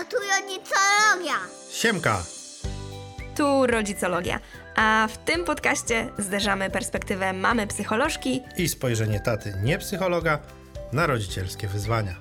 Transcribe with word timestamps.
Halo, 0.00 0.10
tu 0.10 0.16
rodzicologia. 0.16 1.34
Siemka! 1.70 2.22
Tu 3.36 3.66
rodzicologia. 3.66 4.40
A 4.76 5.08
w 5.10 5.18
tym 5.18 5.44
podcaście 5.44 6.08
zderzamy 6.18 6.70
perspektywę 6.70 7.32
mamy 7.32 7.66
psycholożki 7.66 8.42
I 8.56 8.68
spojrzenie 8.68 9.20
taty, 9.20 9.54
nie 9.62 9.78
psychologa, 9.78 10.38
na 10.92 11.06
rodzicielskie 11.06 11.68
wyzwania. 11.68 12.14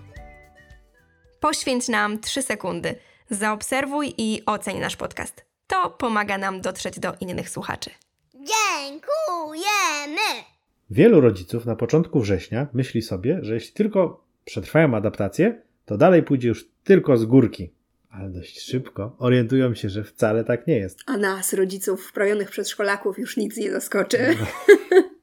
Poświęć 1.39 1.88
nam 1.88 2.20
3 2.20 2.42
sekundy. 2.42 2.96
Zaobserwuj 3.30 4.14
i 4.18 4.43
oceń 4.46 4.80
nasz 4.80 4.96
podcast. 4.96 5.46
To 5.68 5.89
pomaga 5.89 6.38
nam 6.38 6.61
dotrzeć 6.61 7.00
do 7.00 7.14
innych 7.20 7.50
słuchaczy. 7.50 7.89
Dziękujemy. 8.34 9.00
Wielu 10.89 11.21
rodziców 11.21 11.66
na 11.66 11.75
początku 11.75 12.20
września 12.20 12.68
myśli 12.73 13.02
sobie, 13.02 13.39
że 13.41 13.54
jeśli 13.54 13.73
tylko 13.73 14.23
przetrwają 14.46 14.96
adaptację, 14.96 15.61
to 15.86 15.98
dalej 15.98 16.23
pójdzie 16.23 16.48
już 16.48 16.79
tylko 16.90 17.18
z 17.18 17.26
górki. 17.26 17.74
Ale 18.09 18.30
dość 18.30 18.62
szybko 18.62 19.16
orientują 19.20 19.73
się, 19.73 19.90
że 19.90 20.04
wcale 20.04 20.44
tak 20.44 20.68
nie 20.68 20.77
jest. 20.77 21.00
A 21.05 21.18
nas, 21.18 21.54
rodziców 21.54 22.08
wprajonych 22.08 22.50
przedszkolaków, 22.50 23.20
już 23.20 23.38
nic 23.38 23.58
nie 23.58 23.72
zaskoczy. 23.72 24.18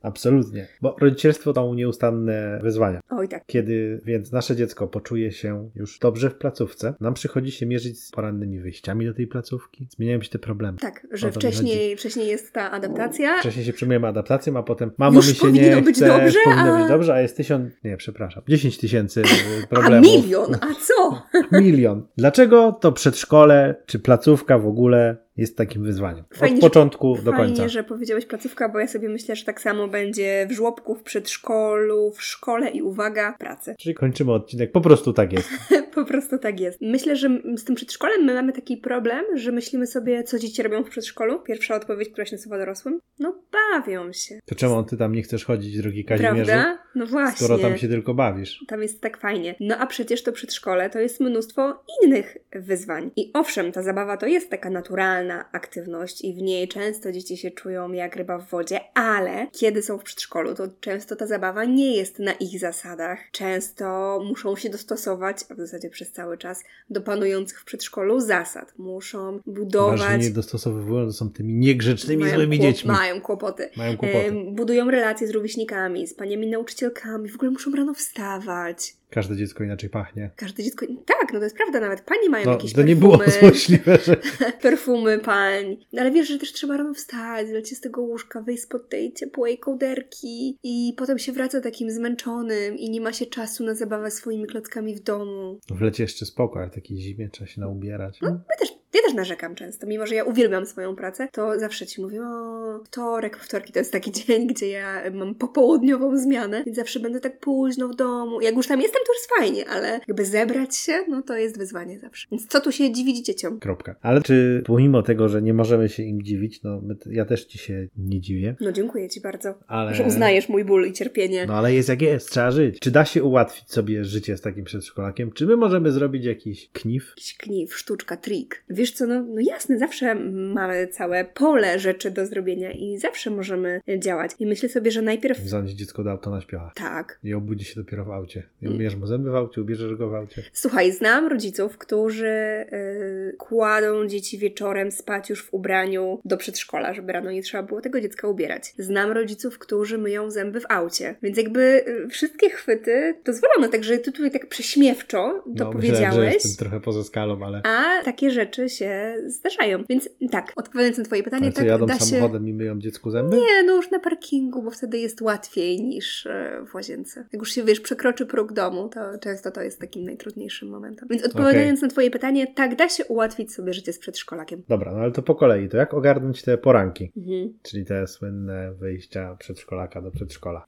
Absolutnie. 0.06 0.66
Bo 0.82 0.96
rodzicielstwo 1.00 1.52
to 1.52 1.74
nieustanne 1.74 2.58
wyzwania. 2.62 3.00
Oj 3.10 3.28
tak. 3.28 3.42
Kiedy 3.46 4.00
więc 4.04 4.32
nasze 4.32 4.56
dziecko 4.56 4.88
poczuje 4.88 5.32
się 5.32 5.70
już 5.74 5.98
dobrze 5.98 6.30
w 6.30 6.34
placówce, 6.34 6.94
nam 7.00 7.14
przychodzi 7.14 7.50
się 7.50 7.66
mierzyć 7.66 8.00
z 8.04 8.10
porannymi 8.10 8.60
wyjściami 8.60 9.06
do 9.06 9.14
tej 9.14 9.26
placówki. 9.26 9.88
Zmieniają 9.96 10.22
się 10.22 10.30
te 10.30 10.38
problemy. 10.38 10.78
Tak, 10.78 11.06
że 11.12 11.26
chodzi. 11.26 11.38
wcześniej, 11.38 11.96
wcześniej 11.96 12.28
jest 12.28 12.52
ta 12.52 12.70
adaptacja. 12.70 13.38
Wcześniej 13.38 13.64
się 13.64 13.72
przyjmujemy 13.72 14.06
adaptacją, 14.06 14.56
a 14.56 14.62
potem 14.62 14.90
mamo 14.98 15.16
Już 15.16 15.28
mi 15.28 15.34
się 15.34 15.40
powinno 15.40 15.76
nie 15.76 15.82
być 15.82 15.96
chce, 15.96 16.06
dobrze, 16.06 16.38
powinno 16.44 16.76
a- 16.76 16.78
być 16.80 16.88
dobrze, 16.88 17.14
a 17.14 17.20
jest 17.20 17.36
tysiąc, 17.36 17.72
nie, 17.84 17.96
przepraszam, 17.96 18.42
dziesięć 18.48 18.78
tysięcy 18.78 19.22
A 19.64 19.66
problemów. 19.66 20.10
milion, 20.10 20.54
a 20.54 20.66
co? 20.86 21.22
Milion. 21.60 22.06
Dlaczego 22.16 22.72
to 22.72 22.92
przedszkole 22.92 23.74
czy 23.86 23.98
placówka 23.98 24.58
w 24.58 24.66
ogóle 24.66 25.25
jest 25.36 25.56
takim 25.56 25.82
wyzwaniem? 25.82 26.24
Fajnie, 26.34 26.56
Od 26.56 26.62
że- 26.62 26.68
początku 26.68 27.16
do 27.24 27.32
Fajnie, 27.32 27.46
końca. 27.46 27.68
że 27.68 27.84
powiedziałeś 27.84 28.26
placówka, 28.26 28.68
bo 28.68 28.78
ja 28.78 28.88
sobie 28.88 29.08
myślę, 29.08 29.36
że 29.36 29.44
tak 29.44 29.60
samo 29.60 29.88
będzie 29.88 30.46
w 30.50 30.52
żłobku, 30.52 30.94
w 30.94 31.02
przedszkolu, 31.02 32.10
w 32.12 32.22
szkole 32.22 32.70
i 32.70 32.82
uwaga, 32.82 33.36
pracy. 33.38 33.74
Czyli 33.78 33.94
kończymy 33.94 34.32
odcinek, 34.32 34.72
po 34.72 34.80
prostu 34.80 35.12
tak 35.12 35.32
jest. 35.32 35.48
Po 35.96 36.04
prostu 36.04 36.38
tak 36.38 36.60
jest. 36.60 36.80
Myślę, 36.80 37.16
że 37.16 37.28
z 37.56 37.64
tym 37.64 37.74
przedszkolem 37.74 38.24
my 38.24 38.34
mamy 38.34 38.52
taki 38.52 38.76
problem, 38.76 39.24
że 39.34 39.52
myślimy 39.52 39.86
sobie, 39.86 40.22
co 40.24 40.38
dzieci 40.38 40.62
robią 40.62 40.84
w 40.84 40.88
przedszkolu. 40.88 41.40
Pierwsza 41.42 41.74
odpowiedź, 41.76 42.08
która 42.08 42.24
się 42.24 42.36
nasuwa 42.36 42.58
dorosłym. 42.58 43.00
No 43.18 43.42
bawią 43.52 44.12
się. 44.12 44.38
To 44.46 44.54
czemu 44.54 44.82
ty 44.84 44.96
tam 44.96 45.12
nie 45.12 45.22
chcesz 45.22 45.44
chodzić, 45.44 45.76
drogi 45.78 46.04
Kazimierzu? 46.04 46.34
Prawda? 46.52 46.78
No 46.94 47.06
właśnie. 47.06 47.46
Skoro 47.46 47.58
tam 47.58 47.78
się 47.78 47.88
tylko 47.88 48.14
bawisz. 48.14 48.64
Tam 48.68 48.82
jest 48.82 49.00
tak 49.00 49.20
fajnie. 49.20 49.54
No 49.60 49.76
a 49.78 49.86
przecież 49.86 50.22
to 50.22 50.32
przedszkole 50.32 50.90
to 50.90 50.98
jest 50.98 51.20
mnóstwo 51.20 51.84
innych 52.04 52.36
wyzwań. 52.52 53.10
I 53.16 53.30
owszem, 53.34 53.72
ta 53.72 53.82
zabawa 53.82 54.16
to 54.16 54.26
jest 54.26 54.50
taka 54.50 54.70
naturalna 54.70 55.25
aktywność 55.52 56.24
i 56.24 56.34
w 56.34 56.42
niej 56.42 56.68
często 56.68 57.12
dzieci 57.12 57.36
się 57.36 57.50
czują 57.50 57.92
jak 57.92 58.16
ryba 58.16 58.38
w 58.38 58.48
wodzie, 58.50 58.80
ale 58.94 59.46
kiedy 59.52 59.82
są 59.82 59.98
w 59.98 60.02
przedszkolu, 60.02 60.54
to 60.54 60.68
często 60.80 61.16
ta 61.16 61.26
zabawa 61.26 61.64
nie 61.64 61.96
jest 61.96 62.18
na 62.18 62.32
ich 62.32 62.60
zasadach. 62.60 63.18
Często 63.32 64.18
muszą 64.28 64.56
się 64.56 64.70
dostosować, 64.70 65.36
a 65.50 65.54
w 65.54 65.58
zasadzie 65.58 65.90
przez 65.90 66.12
cały 66.12 66.38
czas, 66.38 66.64
do 66.90 67.00
panujących 67.00 67.60
w 67.60 67.64
przedszkolu 67.64 68.20
zasad. 68.20 68.72
Muszą 68.78 69.40
budować. 69.46 70.00
Ważnie 70.00 70.28
nie 70.28 70.34
dostosowują, 70.34 71.06
to 71.06 71.12
są 71.12 71.30
tymi 71.30 71.54
niegrzecznymi, 71.54 72.22
mają 72.22 72.34
złymi 72.34 72.58
kłop- 72.58 72.62
dziećmi. 72.62 72.90
Mają 72.90 73.20
kłopoty. 73.20 73.70
Mają 73.76 73.96
kłopoty. 73.96 74.26
Em, 74.26 74.54
budują 74.54 74.90
relacje 74.90 75.26
z 75.26 75.30
rówieśnikami, 75.30 76.06
z 76.06 76.14
paniami 76.14 76.46
nauczycielkami, 76.46 77.28
w 77.28 77.34
ogóle 77.34 77.50
muszą 77.50 77.70
rano 77.72 77.94
wstawać. 77.94 78.96
Każde 79.10 79.36
dziecko 79.36 79.64
inaczej 79.64 79.90
pachnie. 79.90 80.30
Każde 80.36 80.62
dziecko. 80.62 80.86
Tak, 81.06 81.32
no 81.32 81.38
to 81.38 81.44
jest 81.44 81.56
prawda, 81.56 81.80
nawet 81.80 82.00
pani 82.00 82.28
mają 82.28 82.44
No, 82.46 82.52
jakieś 82.52 82.72
to 82.72 82.82
nie 82.82 82.96
perfumy. 82.96 83.16
było 83.18 83.30
złośliwe, 83.40 83.98
że 84.04 84.16
perfumy 84.62 85.18
pań. 85.18 85.76
No, 85.92 86.00
ale 86.02 86.10
wiesz, 86.10 86.28
że 86.28 86.38
też 86.38 86.52
trzeba 86.52 86.76
rano 86.76 86.94
wstać, 86.94 87.48
zleć 87.48 87.76
z 87.76 87.80
tego 87.80 88.00
łóżka, 88.02 88.40
wyjść 88.42 88.62
spod 88.62 88.88
tej 88.88 89.12
ciepłej 89.12 89.58
kołderki 89.58 90.58
i 90.62 90.94
potem 90.96 91.18
się 91.18 91.32
wraca 91.32 91.60
takim 91.60 91.90
zmęczonym 91.90 92.76
i 92.76 92.90
nie 92.90 93.00
ma 93.00 93.12
się 93.12 93.26
czasu 93.26 93.64
na 93.64 93.74
zabawę 93.74 94.10
swoimi 94.10 94.46
klockami 94.46 94.94
w 94.96 95.00
domu. 95.00 95.60
w 95.70 95.80
lecie 95.80 96.02
jeszcze 96.02 96.26
spoko, 96.26 96.58
ale 96.60 96.70
takiej 96.70 96.98
zimie 96.98 97.28
trzeba 97.28 97.46
się 97.50 97.60
naubierać. 97.60 98.18
No, 98.22 98.30
my 98.30 98.56
też, 98.58 98.68
ja 98.94 99.00
też 99.02 99.05
narzekam 99.16 99.54
często, 99.54 99.86
mimo 99.86 100.06
że 100.06 100.14
ja 100.14 100.24
uwielbiam 100.24 100.66
swoją 100.66 100.96
pracę, 100.96 101.28
to 101.32 101.58
zawsze 101.58 101.86
ci 101.86 102.00
mówię, 102.02 102.22
o, 102.22 102.80
wtorek, 102.84 103.36
wtorki 103.36 103.72
to 103.72 103.78
jest 103.78 103.92
taki 103.92 104.12
dzień, 104.26 104.46
gdzie 104.46 104.68
ja 104.68 105.02
mam 105.14 105.34
popołudniową 105.34 106.18
zmianę, 106.18 106.62
więc 106.64 106.76
zawsze 106.76 107.00
będę 107.00 107.20
tak 107.20 107.40
późno 107.40 107.88
w 107.88 107.96
domu. 107.96 108.40
Jak 108.40 108.56
już 108.56 108.66
tam 108.66 108.80
jestem, 108.80 109.02
to 109.06 109.12
jest 109.12 109.30
fajnie, 109.38 109.68
ale 109.68 110.00
jakby 110.08 110.24
zebrać 110.24 110.76
się, 110.76 110.92
no 111.08 111.22
to 111.22 111.36
jest 111.36 111.58
wyzwanie 111.58 111.98
zawsze. 111.98 112.28
Więc 112.30 112.46
co 112.46 112.60
tu 112.60 112.72
się 112.72 112.92
dziwić 112.92 113.26
dzieciom? 113.26 113.60
Kropka. 113.60 113.96
Ale 114.02 114.22
czy 114.22 114.62
pomimo 114.66 115.02
tego, 115.02 115.28
że 115.28 115.42
nie 115.42 115.54
możemy 115.54 115.88
się 115.88 116.02
im 116.02 116.22
dziwić, 116.22 116.62
no 116.62 116.82
ja 117.10 117.24
też 117.24 117.44
ci 117.44 117.58
się 117.58 117.88
nie 117.96 118.20
dziwię, 118.20 118.56
No 118.60 118.72
dziękuję 118.72 119.08
ci 119.08 119.20
bardzo, 119.20 119.54
ale... 119.66 119.94
że 119.94 120.04
uznajesz 120.04 120.48
mój 120.48 120.64
ból 120.64 120.86
i 120.86 120.92
cierpienie. 120.92 121.46
No 121.46 121.54
ale 121.54 121.74
jest 121.74 121.88
jak 121.88 122.02
jest, 122.02 122.30
trzeba 122.30 122.50
żyć. 122.50 122.80
Czy 122.80 122.90
da 122.90 123.04
się 123.04 123.24
ułatwić 123.24 123.70
sobie 123.70 124.04
życie 124.04 124.36
z 124.36 124.40
takim 124.40 124.64
przedszkolakiem? 124.64 125.32
Czy 125.32 125.46
my 125.46 125.56
możemy 125.56 125.92
zrobić 125.92 126.24
jakiś 126.24 126.70
knif? 126.72 127.08
Jakiś 127.08 127.36
kniw, 127.36 127.76
sztuczka, 127.76 128.16
trik. 128.16 128.64
Wiesz 128.70 128.92
co, 128.92 129.05
no, 129.06 129.22
no 129.22 129.40
jasne, 129.40 129.78
zawsze 129.78 130.14
mamy 130.30 130.88
całe 130.88 131.24
pole 131.24 131.78
rzeczy 131.78 132.10
do 132.10 132.26
zrobienia 132.26 132.72
i 132.72 132.98
zawsze 132.98 133.30
możemy 133.30 133.80
działać. 133.98 134.30
I 134.38 134.46
myślę 134.46 134.68
sobie, 134.68 134.90
że 134.90 135.02
najpierw... 135.02 135.38
Zanieść 135.38 135.74
dziecko 135.74 136.04
do 136.04 136.10
auto 136.10 136.30
na 136.30 136.40
śpiocha. 136.40 136.72
Tak. 136.74 137.18
I 137.24 137.34
obudzi 137.34 137.64
się 137.64 137.74
dopiero 137.80 138.04
w 138.04 138.10
aucie. 138.10 138.42
I 138.62 138.66
Mm. 138.66 138.76
ubierzesz 138.76 139.00
mu 139.00 139.06
zęby 139.06 139.30
w 139.30 139.34
aucie, 139.34 139.60
ubierzesz 139.60 139.94
go 139.94 140.08
w 140.08 140.14
aucie. 140.14 140.42
Słuchaj, 140.52 140.92
znam 140.92 141.26
rodziców, 141.26 141.78
którzy 141.78 142.26
y, 142.26 143.36
kładą 143.38 144.06
dzieci 144.06 144.38
wieczorem 144.38 144.92
spać 144.92 145.30
już 145.30 145.44
w 145.44 145.54
ubraniu 145.54 146.20
do 146.24 146.36
przedszkola, 146.36 146.94
żeby 146.94 147.12
rano 147.12 147.30
nie 147.30 147.42
trzeba 147.42 147.62
było 147.62 147.80
tego 147.80 148.00
dziecka 148.00 148.28
ubierać. 148.28 148.74
Znam 148.78 149.12
rodziców, 149.12 149.58
którzy 149.58 149.98
myją 149.98 150.30
zęby 150.30 150.60
w 150.60 150.66
aucie. 150.68 151.14
Więc 151.22 151.36
jakby 151.38 151.60
y, 151.60 152.08
wszystkie 152.08 152.50
chwyty 152.50 153.14
dozwolone, 153.24 153.68
także 153.68 153.98
ty 153.98 154.12
tutaj 154.12 154.30
tak 154.30 154.48
prześmiewczo 154.48 155.42
to 155.58 155.64
no, 155.64 155.72
powiedziałeś. 155.72 156.00
Myślałem, 156.00 156.28
że 156.28 156.34
jestem 156.34 156.56
trochę 156.66 156.80
poza 156.80 157.04
skalą, 157.04 157.44
ale... 157.44 157.62
A 157.64 158.04
takie 158.04 158.30
rzeczy 158.30 158.68
się 158.68 158.95
zdarzają. 159.26 159.84
Więc 159.88 160.08
tak, 160.30 160.52
odpowiadając 160.56 160.98
na 160.98 161.04
Twoje 161.04 161.22
pytanie, 161.22 161.44
Ale 161.44 161.52
co, 161.52 161.56
tak 161.58 161.66
jadą 161.66 161.86
da 161.86 161.98
się. 161.98 162.04
samochodem 162.04 162.48
i 162.48 162.52
myją 162.52 162.78
dziecku 162.78 163.10
zęby? 163.10 163.36
Nie, 163.36 163.62
no 163.66 163.76
już 163.76 163.90
na 163.90 164.00
parkingu, 164.00 164.62
bo 164.62 164.70
wtedy 164.70 164.98
jest 164.98 165.20
łatwiej 165.22 165.82
niż 165.82 166.26
e, 166.26 166.64
w 166.70 166.74
łazience. 166.74 167.20
Jak 167.32 167.42
już 167.42 167.50
się, 167.52 167.64
wiesz, 167.64 167.80
przekroczy 167.80 168.26
próg 168.26 168.52
domu, 168.52 168.88
to 168.88 169.00
często 169.18 169.50
to 169.50 169.62
jest 169.62 169.80
takim 169.80 170.04
najtrudniejszym 170.04 170.68
momentem. 170.68 171.08
Więc 171.10 171.24
odpowiadając 171.24 171.82
na 171.82 171.88
Twoje 171.88 172.10
pytanie, 172.10 172.46
tak, 172.54 172.76
da 172.76 172.88
się 172.88 173.04
ułatwić 173.04 173.54
sobie 173.54 173.72
życie 173.72 173.92
z 173.92 173.98
przedszkolakiem. 173.98 174.62
Dobra, 174.68 174.92
no 174.92 174.98
ale 174.98 175.12
to 175.12 175.22
po 175.22 175.34
kolei. 175.34 175.68
To 175.68 175.76
jak 175.76 175.94
ogarnąć 175.94 176.42
te 176.42 176.58
poranki? 176.58 177.12
Mhm. 177.16 177.58
Czyli 177.62 177.84
te 177.84 178.06
słynne 178.06 178.72
wyjścia 178.74 179.36
przedszkolaka 179.38 180.02
do 180.02 180.10
przedszkola. 180.10 180.64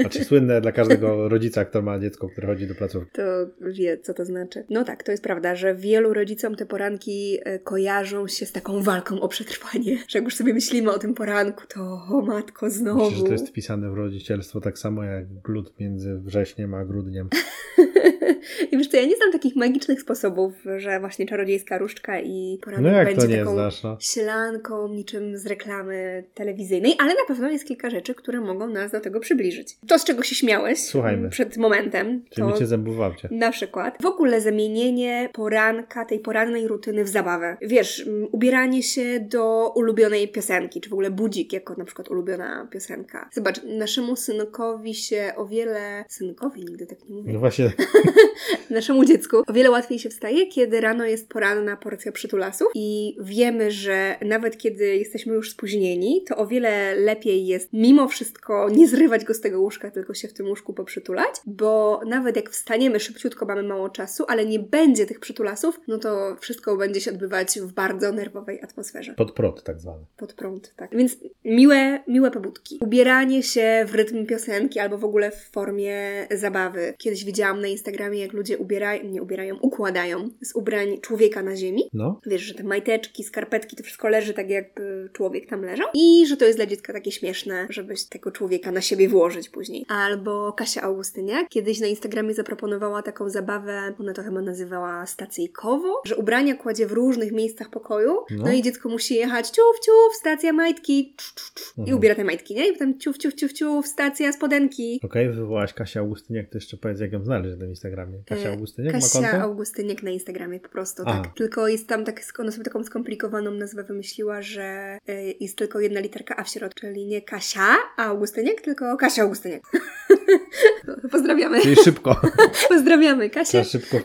Znaczy 0.00 0.24
słynne 0.30 0.60
dla 0.60 0.72
każdego 0.72 1.28
rodzica, 1.28 1.64
kto 1.64 1.82
ma 1.82 1.98
dziecko, 1.98 2.28
które 2.28 2.46
chodzi 2.46 2.66
do 2.66 2.74
placówki. 2.74 3.10
To 3.12 3.22
wie, 3.60 3.98
co 3.98 4.14
to 4.14 4.24
znaczy. 4.24 4.64
No 4.70 4.84
tak, 4.84 5.02
to 5.02 5.10
jest 5.10 5.22
prawda, 5.22 5.56
że 5.56 5.74
wielu 5.74 6.14
rodzicom 6.14 6.54
te 6.54 6.66
poranki 6.66 7.38
e, 7.44 7.55
kojarzą 7.58 8.28
się 8.28 8.46
z 8.46 8.52
taką 8.52 8.82
walką 8.82 9.20
o 9.20 9.28
przetrwanie. 9.28 9.98
Że 10.08 10.18
jak 10.18 10.24
już 10.24 10.34
sobie 10.34 10.54
myślimy 10.54 10.92
o 10.92 10.98
tym 10.98 11.14
poranku, 11.14 11.64
to 11.74 11.80
o 12.10 12.22
matko, 12.26 12.70
znowu. 12.70 13.04
Myślę, 13.04 13.16
że 13.16 13.24
to 13.24 13.32
jest 13.32 13.48
wpisane 13.48 13.90
w 13.90 13.94
rodzicielstwo 13.94 14.60
tak 14.60 14.78
samo 14.78 15.04
jak 15.04 15.40
glut 15.40 15.80
między 15.80 16.18
wrześniem 16.18 16.74
a 16.74 16.84
grudniem. 16.84 17.28
I 18.72 18.78
wiesz 18.78 18.88
co, 18.88 18.96
ja 18.96 19.06
nie 19.06 19.16
znam 19.16 19.32
takich 19.32 19.56
magicznych 19.56 20.00
sposobów, 20.00 20.52
że 20.76 21.00
właśnie 21.00 21.26
czarodziejska 21.26 21.78
różdżka 21.78 22.20
i 22.20 22.58
poranek 22.62 22.92
No 22.92 22.98
jak 22.98 23.06
będzie 23.06 23.22
to 23.22 23.26
nie 23.32 23.38
taką 23.38 23.52
znasz, 23.52 23.82
no? 23.82 23.96
sielanką, 24.00 24.88
niczym 24.88 25.38
z 25.38 25.46
reklamy 25.46 26.24
telewizyjnej, 26.34 26.94
ale 26.98 27.08
na 27.14 27.26
pewno 27.28 27.50
jest 27.50 27.64
kilka 27.64 27.90
rzeczy, 27.90 28.14
które 28.14 28.40
mogą 28.40 28.68
nas 28.68 28.92
do 28.92 29.00
tego 29.00 29.20
przybliżyć. 29.20 29.76
To, 29.88 29.98
z 29.98 30.04
czego 30.04 30.22
się 30.22 30.34
śmiałeś 30.34 30.78
Słuchajmy. 30.84 31.28
przed 31.28 31.56
momentem, 31.56 32.22
Czyli 32.30 32.48
to 32.52 32.92
w 32.92 33.00
aucie. 33.02 33.28
na 33.30 33.50
przykład 33.50 33.98
w 34.02 34.06
ogóle 34.06 34.40
zamienienie 34.40 35.28
poranka, 35.32 36.04
tej 36.04 36.18
porannej 36.18 36.68
rutyny 36.68 37.04
w 37.04 37.08
zabawę. 37.08 37.56
Wiesz, 37.62 38.08
ubieranie 38.32 38.82
się 38.82 39.20
do 39.20 39.72
ulubionej 39.74 40.28
piosenki, 40.28 40.80
czy 40.80 40.90
w 40.90 40.92
ogóle 40.92 41.10
budzik 41.10 41.52
jako 41.52 41.74
na 41.74 41.84
przykład 41.84 42.10
ulubiona 42.10 42.68
piosenka. 42.70 43.28
Zobacz, 43.32 43.60
naszemu 43.64 44.16
synkowi 44.16 44.94
się 44.94 45.32
o 45.36 45.46
wiele... 45.46 46.04
Synkowi 46.08 46.60
nigdy 46.64 46.86
tak 46.86 47.08
nie 47.08 47.16
mówię. 47.16 47.32
No 47.32 47.38
właśnie, 47.38 47.72
Naszemu 48.70 49.04
dziecku 49.04 49.36
o 49.46 49.52
wiele 49.52 49.70
łatwiej 49.70 49.98
się 49.98 50.08
wstaje, 50.08 50.46
kiedy 50.46 50.80
rano 50.80 51.04
jest 51.04 51.28
poranna 51.28 51.76
porcja 51.76 52.12
przytulasów 52.12 52.68
i 52.74 53.16
wiemy, 53.20 53.70
że 53.70 54.16
nawet 54.22 54.58
kiedy 54.58 54.96
jesteśmy 54.96 55.34
już 55.34 55.50
spóźnieni, 55.50 56.24
to 56.28 56.36
o 56.36 56.46
wiele 56.46 56.94
lepiej 56.94 57.46
jest 57.46 57.72
mimo 57.72 58.08
wszystko 58.08 58.68
nie 58.68 58.88
zrywać 58.88 59.24
go 59.24 59.34
z 59.34 59.40
tego 59.40 59.60
łóżka, 59.60 59.90
tylko 59.90 60.14
się 60.14 60.28
w 60.28 60.32
tym 60.32 60.46
łóżku 60.46 60.74
poprzytulać, 60.74 61.34
bo 61.46 62.00
nawet 62.06 62.36
jak 62.36 62.50
wstaniemy 62.50 63.00
szybciutko, 63.00 63.46
mamy 63.46 63.62
mało 63.62 63.88
czasu, 63.88 64.24
ale 64.28 64.46
nie 64.46 64.58
będzie 64.58 65.06
tych 65.06 65.20
przytulasów, 65.20 65.80
no 65.88 65.98
to 65.98 66.36
wszystko 66.40 66.76
będzie 66.76 67.00
się 67.00 67.10
odbywać 67.10 67.60
w 67.60 67.72
bardzo 67.72 68.12
nerwowej 68.12 68.62
atmosferze. 68.62 69.14
pod 69.14 69.32
prąd 69.32 69.62
tak 69.62 69.80
zwany. 69.80 70.04
Pod 70.16 70.32
prąd, 70.32 70.74
tak. 70.76 70.96
Więc 70.96 71.16
miłe, 71.44 72.00
miłe 72.08 72.30
pobudki. 72.30 72.78
Ubieranie 72.80 73.42
się 73.42 73.84
w 73.88 73.94
rytm 73.94 74.26
piosenki 74.26 74.78
albo 74.78 74.98
w 74.98 75.04
ogóle 75.04 75.30
w 75.30 75.50
formie 75.50 76.26
zabawy. 76.30 76.94
Kiedyś 76.98 77.24
widziałam 77.24 77.60
na 77.60 77.68
Instagramie 77.68 77.85
Instagramie, 77.86 78.18
jak 78.20 78.32
ludzie 78.32 78.58
ubierają, 78.58 79.04
nie 79.04 79.22
ubierają, 79.22 79.56
układają 79.58 80.30
z 80.42 80.54
ubrań 80.56 80.98
człowieka 81.00 81.42
na 81.42 81.56
ziemi. 81.56 81.82
No, 81.92 82.20
Wiesz, 82.26 82.42
że 82.42 82.54
te 82.54 82.64
majteczki, 82.64 83.24
skarpetki, 83.24 83.76
to 83.76 83.82
wszystko 83.82 84.08
leży 84.08 84.34
tak, 84.34 84.50
jakby 84.50 85.08
człowiek 85.12 85.46
tam 85.48 85.62
leżał. 85.64 85.86
I 85.94 86.26
że 86.26 86.36
to 86.36 86.44
jest 86.44 86.58
dla 86.58 86.66
dziecka 86.66 86.92
takie 86.92 87.12
śmieszne, 87.12 87.66
żeby 87.70 87.94
tego 88.10 88.30
człowieka 88.30 88.72
na 88.72 88.80
siebie 88.80 89.08
włożyć 89.08 89.48
później. 89.48 89.84
Albo 89.88 90.52
Kasia 90.52 90.82
Augustyniak 90.82 91.48
kiedyś 91.48 91.80
na 91.80 91.86
Instagramie 91.86 92.34
zaproponowała 92.34 93.02
taką 93.02 93.30
zabawę, 93.30 93.94
ona 94.00 94.12
to 94.12 94.22
chyba 94.22 94.40
nazywała 94.42 95.06
stacyjkowo, 95.06 96.02
że 96.04 96.16
ubrania 96.16 96.54
kładzie 96.54 96.86
w 96.86 96.92
różnych 96.92 97.32
miejscach 97.32 97.70
pokoju, 97.70 98.12
no, 98.30 98.44
No. 98.46 98.52
i 98.52 98.62
dziecko 98.62 98.88
musi 98.88 99.14
jechać 99.14 99.48
ciuf, 99.50 99.80
ciuf, 99.84 100.14
stacja 100.20 100.52
majtki, 100.52 101.14
cz, 101.16 101.34
cz, 101.34 101.52
cz, 101.54 101.72
i 101.78 101.80
Mhm. 101.80 101.98
ubiera 101.98 102.14
te 102.14 102.24
majtki, 102.24 102.54
nie? 102.54 102.68
I 102.68 102.72
potem 102.72 102.98
ciuf, 102.98 103.18
ciuf, 103.18 103.34
ciuf, 103.34 103.52
ciuf, 103.52 103.86
stacja 103.86 104.32
spodenki. 104.32 105.00
okej, 105.04 105.30
wywołałaś 105.30 105.72
Kasia 105.72 106.00
Augustyniak, 106.00 106.48
to 106.50 106.56
jeszcze 106.58 106.76
powiedz, 106.76 107.00
jak 107.00 107.12
ją 107.12 107.24
znaleźć 107.24 107.50
na 107.50 107.65
tym 107.66 107.70
Instagramie. 107.70 108.18
Kasia 108.26 108.48
E, 108.48 108.52
Augustyniak 108.52 108.94
ma 108.94 109.00
Kasia 109.00 109.20
konto? 109.20 109.36
Augustyniak 109.36 110.02
na 110.02 110.10
Instagramie 110.10 110.60
po 110.60 110.68
prostu, 110.68 111.02
A. 111.06 111.22
tak. 111.22 111.34
Tylko 111.34 111.68
jest 111.68 111.88
tam 111.88 112.04
tak, 112.04 112.20
ona 112.38 112.50
sobie 112.50 112.64
taką 112.64 112.84
skomplikowaną 112.84 113.50
nazwę 113.50 113.84
wymyśliła, 113.84 114.42
że 114.42 114.98
y, 115.08 115.34
jest 115.40 115.58
tylko 115.58 115.80
jedna 115.80 116.00
literka 116.00 116.36
A 116.36 116.44
w 116.44 116.48
środku, 116.48 116.80
czyli 116.80 117.06
nie 117.06 117.22
Kasia 117.22 117.76
Augustyniak, 117.96 118.60
tylko 118.60 118.96
Kasia 118.96 119.22
Augustyniak. 119.22 119.62
Pozdrawiamy. 121.12 121.60
Czyli 121.60 121.76
szybko. 121.76 122.20
Pozdrawiamy, 122.68 123.30
Kasia. 123.30 123.64
Trzeba 123.64 123.64
szybko. 123.64 123.96